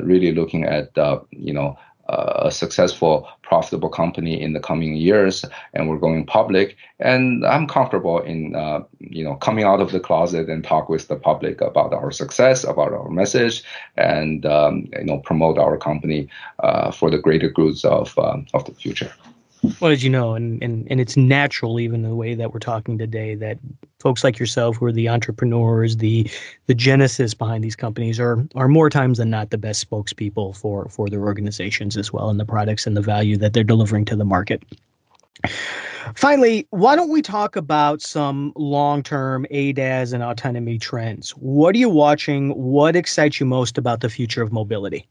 really 0.00 0.32
looking 0.32 0.62
at 0.62 0.92
you 1.30 1.52
know 1.52 1.76
a 2.10 2.50
successful, 2.50 3.28
profitable 3.42 3.88
company 3.88 4.40
in 4.40 4.52
the 4.52 4.60
coming 4.60 4.94
years, 4.94 5.44
and 5.74 5.88
we're 5.88 5.98
going 5.98 6.26
public. 6.26 6.76
And 6.98 7.46
I'm 7.46 7.66
comfortable 7.66 8.20
in, 8.20 8.54
uh, 8.54 8.80
you 8.98 9.24
know, 9.24 9.36
coming 9.36 9.64
out 9.64 9.80
of 9.80 9.92
the 9.92 10.00
closet 10.00 10.48
and 10.48 10.64
talk 10.64 10.88
with 10.88 11.08
the 11.08 11.16
public 11.16 11.60
about 11.60 11.92
our 11.92 12.10
success, 12.10 12.64
about 12.64 12.92
our 12.92 13.10
message, 13.10 13.62
and 13.96 14.44
um, 14.44 14.88
you 14.98 15.04
know, 15.04 15.18
promote 15.18 15.58
our 15.58 15.76
company 15.76 16.28
uh, 16.60 16.90
for 16.90 17.10
the 17.10 17.18
greater 17.18 17.48
goods 17.48 17.84
of 17.84 18.18
um, 18.18 18.46
of 18.54 18.64
the 18.64 18.74
future. 18.74 19.12
Well, 19.78 19.92
as 19.92 20.02
you 20.02 20.10
know, 20.10 20.34
and, 20.34 20.62
and, 20.62 20.86
and 20.90 21.00
it's 21.00 21.16
natural, 21.16 21.78
even 21.78 22.02
the 22.02 22.14
way 22.14 22.34
that 22.34 22.52
we're 22.52 22.60
talking 22.60 22.98
today, 22.98 23.34
that 23.36 23.58
folks 24.00 24.24
like 24.24 24.38
yourself, 24.38 24.76
who 24.76 24.86
are 24.86 24.92
the 24.92 25.08
entrepreneurs, 25.08 25.98
the 25.98 26.28
the 26.66 26.74
genesis 26.74 27.34
behind 27.34 27.62
these 27.62 27.76
companies, 27.76 28.18
are 28.18 28.44
are 28.54 28.68
more 28.68 28.90
times 28.90 29.18
than 29.18 29.30
not 29.30 29.50
the 29.50 29.58
best 29.58 29.88
spokespeople 29.88 30.56
for 30.56 30.88
for 30.88 31.08
their 31.08 31.22
organizations 31.22 31.96
as 31.96 32.12
well, 32.12 32.30
and 32.30 32.40
the 32.40 32.44
products 32.44 32.86
and 32.86 32.96
the 32.96 33.02
value 33.02 33.36
that 33.36 33.52
they're 33.52 33.64
delivering 33.64 34.04
to 34.06 34.16
the 34.16 34.24
market. 34.24 34.62
Finally, 36.14 36.66
why 36.70 36.96
don't 36.96 37.10
we 37.10 37.22
talk 37.22 37.56
about 37.56 38.02
some 38.02 38.52
long-term 38.56 39.46
ADAS 39.50 40.12
and 40.12 40.22
autonomy 40.22 40.78
trends? 40.78 41.30
What 41.30 41.74
are 41.74 41.78
you 41.78 41.88
watching? 41.88 42.50
What 42.50 42.96
excites 42.96 43.38
you 43.38 43.46
most 43.46 43.78
about 43.78 44.00
the 44.00 44.10
future 44.10 44.42
of 44.42 44.52
mobility? 44.52 45.08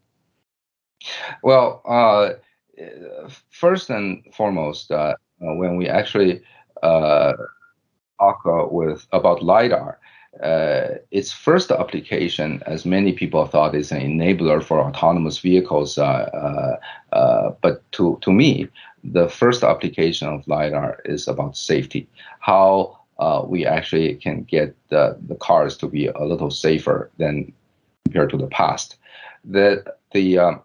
Well, 1.41 1.81
uh, 1.87 2.33
first 3.49 3.89
and 3.89 4.23
foremost, 4.33 4.91
uh, 4.91 5.15
uh, 5.41 5.53
when 5.55 5.75
we 5.77 5.87
actually 5.87 6.41
uh, 6.83 7.33
talk 8.19 8.41
uh, 8.45 8.65
with 8.69 9.07
about 9.11 9.43
lidar, 9.43 9.99
uh, 10.43 10.95
its 11.11 11.31
first 11.31 11.71
application, 11.71 12.61
as 12.65 12.85
many 12.85 13.13
people 13.13 13.45
thought, 13.45 13.75
is 13.75 13.91
an 13.91 14.01
enabler 14.01 14.63
for 14.63 14.79
autonomous 14.79 15.39
vehicles. 15.39 15.97
Uh, 15.97 16.77
but 17.61 17.91
to 17.91 18.17
to 18.21 18.31
me, 18.31 18.67
the 19.03 19.27
first 19.27 19.63
application 19.63 20.27
of 20.27 20.47
lidar 20.47 21.01
is 21.05 21.27
about 21.27 21.57
safety. 21.57 22.07
How 22.39 22.97
we 23.47 23.65
actually 23.65 24.15
can 24.15 24.43
get 24.43 24.75
the, 24.89 25.17
the 25.27 25.35
cars 25.35 25.75
to 25.77 25.87
be 25.87 26.07
a 26.07 26.23
little 26.23 26.51
safer 26.51 27.09
than 27.17 27.51
compared 28.05 28.29
to 28.29 28.37
the 28.37 28.47
past. 28.47 28.97
The 29.43 29.83
the 30.11 30.37
um, 30.39 30.61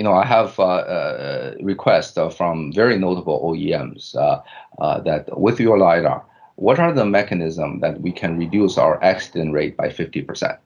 you 0.00 0.04
know, 0.04 0.14
I 0.14 0.24
have 0.24 0.58
uh, 0.58 0.64
uh, 0.96 1.54
requests 1.60 2.16
from 2.34 2.72
very 2.72 2.96
notable 2.96 3.38
OEMs 3.44 4.16
uh, 4.16 4.40
uh, 4.80 5.00
that 5.00 5.38
with 5.38 5.60
your 5.60 5.76
LiDAR, 5.76 6.24
what 6.56 6.78
are 6.78 6.90
the 6.90 7.04
mechanisms 7.04 7.82
that 7.82 8.00
we 8.00 8.10
can 8.10 8.38
reduce 8.38 8.78
our 8.78 8.96
accident 9.04 9.52
rate 9.52 9.76
by 9.76 9.88
50%? 9.88 10.56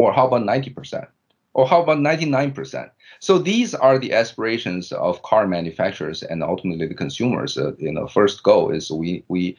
Or 0.00 0.12
how 0.12 0.26
about 0.26 0.42
90%? 0.42 1.06
Or 1.54 1.66
how 1.66 1.82
about 1.82 1.96
99%? 1.96 2.90
So 3.20 3.38
these 3.38 3.74
are 3.74 3.98
the 3.98 4.12
aspirations 4.12 4.92
of 4.92 5.22
car 5.22 5.46
manufacturers 5.46 6.22
and 6.22 6.42
ultimately 6.42 6.86
the 6.86 6.94
consumers. 6.94 7.56
Uh, 7.56 7.72
you 7.78 7.90
know, 7.90 8.06
first 8.06 8.42
goal 8.42 8.70
is 8.70 8.90
we 8.90 9.24
we 9.28 9.56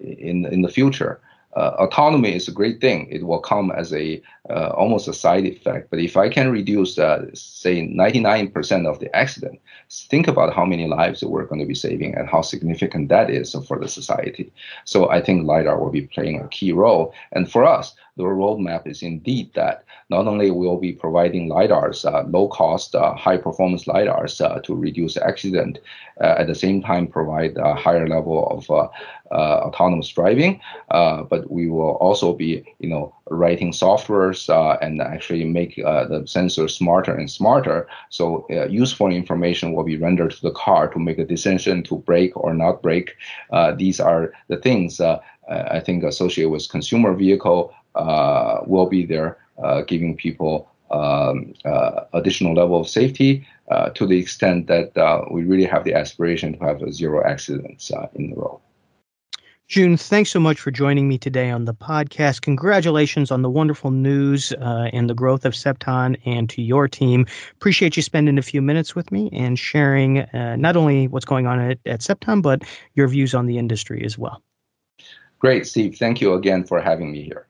in 0.00 0.46
in 0.54 0.62
the 0.62 0.72
future 0.78 1.20
uh, 1.56 1.74
autonomy 1.78 2.34
is 2.34 2.48
a 2.48 2.52
great 2.52 2.80
thing. 2.80 3.08
It 3.10 3.26
will 3.26 3.40
come 3.40 3.72
as 3.72 3.92
a 3.92 4.22
uh, 4.48 4.68
almost 4.68 5.08
a 5.08 5.12
side 5.12 5.44
effect. 5.46 5.90
But 5.90 5.98
if 5.98 6.16
I 6.16 6.28
can 6.28 6.50
reduce, 6.50 6.98
uh, 6.98 7.26
say, 7.34 7.86
99% 7.86 8.86
of 8.86 9.00
the 9.00 9.14
accident, 9.14 9.60
think 9.90 10.28
about 10.28 10.54
how 10.54 10.64
many 10.64 10.86
lives 10.86 11.24
we're 11.24 11.46
going 11.46 11.60
to 11.60 11.66
be 11.66 11.74
saving 11.74 12.14
and 12.14 12.28
how 12.28 12.42
significant 12.42 13.08
that 13.08 13.30
is 13.30 13.54
for 13.66 13.78
the 13.78 13.88
society. 13.88 14.52
So 14.84 15.10
I 15.10 15.20
think 15.20 15.46
lidar 15.46 15.78
will 15.78 15.90
be 15.90 16.06
playing 16.06 16.40
a 16.40 16.48
key 16.48 16.72
role. 16.72 17.12
And 17.32 17.50
for 17.50 17.64
us, 17.64 17.94
the 18.20 18.26
roadmap 18.26 18.86
is 18.86 19.02
indeed 19.02 19.50
that 19.54 19.84
not 20.10 20.26
only 20.26 20.50
we 20.50 20.66
will 20.66 20.76
be 20.76 20.92
providing 20.92 21.48
lidars, 21.48 22.04
uh, 22.04 22.28
low 22.28 22.48
cost, 22.48 22.94
uh, 22.94 23.14
high 23.14 23.36
performance 23.36 23.84
lidars 23.84 24.44
uh, 24.44 24.60
to 24.60 24.74
reduce 24.74 25.16
accident, 25.16 25.78
uh, 26.20 26.34
at 26.38 26.46
the 26.46 26.54
same 26.54 26.82
time 26.82 27.06
provide 27.06 27.56
a 27.56 27.74
higher 27.74 28.06
level 28.06 28.46
of 28.48 28.70
uh, 28.70 28.88
uh, 29.32 29.68
autonomous 29.68 30.08
driving, 30.08 30.60
but 30.90 31.50
we 31.50 31.68
will 31.68 31.94
also 32.06 32.34
be, 32.34 32.62
you 32.80 32.88
know, 32.88 33.14
writing 33.30 33.70
softwares 33.70 34.40
and 34.82 35.00
actually 35.00 35.44
make 35.44 35.76
the 35.76 36.22
sensor 36.26 36.66
smarter 36.68 37.14
and 37.14 37.30
smarter. 37.30 37.86
So 38.10 38.44
useful 38.68 39.08
information 39.08 39.72
will 39.72 39.84
be 39.84 39.96
rendered 39.96 40.32
to 40.32 40.42
the 40.42 40.50
car 40.50 40.88
to 40.88 40.98
make 40.98 41.18
a 41.18 41.24
decision 41.24 41.84
to 41.84 41.98
brake 41.98 42.36
or 42.36 42.52
not 42.52 42.82
brake. 42.82 43.14
these 43.76 44.00
are 44.00 44.32
the 44.48 44.56
things 44.56 45.00
I 45.00 45.80
think 45.80 46.04
associated 46.04 46.50
with 46.50 46.68
consumer 46.68 47.14
vehicle 47.14 47.72
uh, 47.94 48.60
will 48.66 48.86
be 48.86 49.04
there, 49.04 49.38
uh, 49.62 49.82
giving 49.82 50.16
people 50.16 50.70
um, 50.90 51.54
uh, 51.64 52.04
additional 52.14 52.54
level 52.54 52.80
of 52.80 52.88
safety 52.88 53.46
uh, 53.70 53.90
to 53.90 54.06
the 54.06 54.18
extent 54.18 54.66
that 54.66 54.96
uh, 54.96 55.24
we 55.30 55.44
really 55.44 55.64
have 55.64 55.84
the 55.84 55.94
aspiration 55.94 56.58
to 56.58 56.64
have 56.64 56.92
zero 56.92 57.24
accidents 57.24 57.92
uh, 57.92 58.08
in 58.14 58.30
the 58.30 58.36
road. 58.36 58.60
June, 59.68 59.96
thanks 59.96 60.30
so 60.30 60.40
much 60.40 60.58
for 60.58 60.72
joining 60.72 61.06
me 61.06 61.16
today 61.16 61.48
on 61.48 61.64
the 61.64 61.72
podcast. 61.72 62.40
Congratulations 62.40 63.30
on 63.30 63.42
the 63.42 63.48
wonderful 63.48 63.92
news 63.92 64.52
uh, 64.54 64.90
and 64.92 65.08
the 65.08 65.14
growth 65.14 65.44
of 65.44 65.52
Cepton 65.52 66.16
and 66.24 66.50
to 66.50 66.60
your 66.60 66.88
team. 66.88 67.24
Appreciate 67.52 67.96
you 67.96 68.02
spending 68.02 68.36
a 68.36 68.42
few 68.42 68.60
minutes 68.60 68.96
with 68.96 69.12
me 69.12 69.30
and 69.32 69.56
sharing 69.56 70.22
uh, 70.22 70.56
not 70.56 70.76
only 70.76 71.06
what's 71.06 71.24
going 71.24 71.46
on 71.46 71.60
at, 71.60 71.78
at 71.86 72.00
Cepton, 72.00 72.42
but 72.42 72.64
your 72.94 73.06
views 73.06 73.32
on 73.32 73.46
the 73.46 73.58
industry 73.58 74.04
as 74.04 74.18
well. 74.18 74.42
Great, 75.38 75.68
Steve. 75.68 75.96
Thank 75.96 76.20
you 76.20 76.34
again 76.34 76.64
for 76.64 76.80
having 76.80 77.12
me 77.12 77.22
here. 77.22 77.46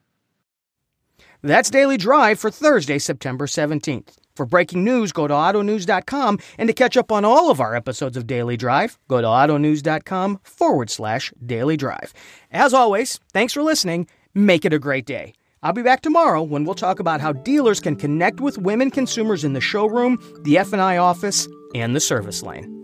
That's 1.43 1.69
Daily 1.69 1.97
Drive 1.97 2.39
for 2.39 2.51
Thursday, 2.51 2.99
September 2.99 3.47
17th. 3.47 4.17
For 4.35 4.45
breaking 4.45 4.83
news, 4.83 5.11
go 5.11 5.27
to 5.27 5.33
autonews.com. 5.33 6.39
And 6.57 6.67
to 6.67 6.73
catch 6.73 6.95
up 6.97 7.11
on 7.11 7.25
all 7.25 7.51
of 7.51 7.59
our 7.59 7.75
episodes 7.75 8.15
of 8.15 8.27
Daily 8.27 8.57
Drive, 8.57 8.97
go 9.07 9.21
to 9.21 9.27
autonews.com 9.27 10.39
forward 10.43 10.89
slash 10.89 11.33
daily 11.45 11.77
drive. 11.77 12.13
As 12.51 12.73
always, 12.73 13.19
thanks 13.33 13.53
for 13.53 13.63
listening. 13.63 14.07
Make 14.33 14.65
it 14.65 14.73
a 14.73 14.79
great 14.79 15.05
day. 15.05 15.33
I'll 15.63 15.73
be 15.73 15.83
back 15.83 16.01
tomorrow 16.01 16.41
when 16.41 16.63
we'll 16.65 16.75
talk 16.75 16.99
about 16.99 17.21
how 17.21 17.33
dealers 17.33 17.79
can 17.79 17.95
connect 17.95 18.39
with 18.39 18.57
women 18.57 18.89
consumers 18.89 19.43
in 19.43 19.53
the 19.53 19.61
showroom, 19.61 20.17
the 20.43 20.57
F&I 20.57 20.97
office, 20.97 21.47
and 21.75 21.95
the 21.95 21.99
service 21.99 22.41
lane. 22.41 22.80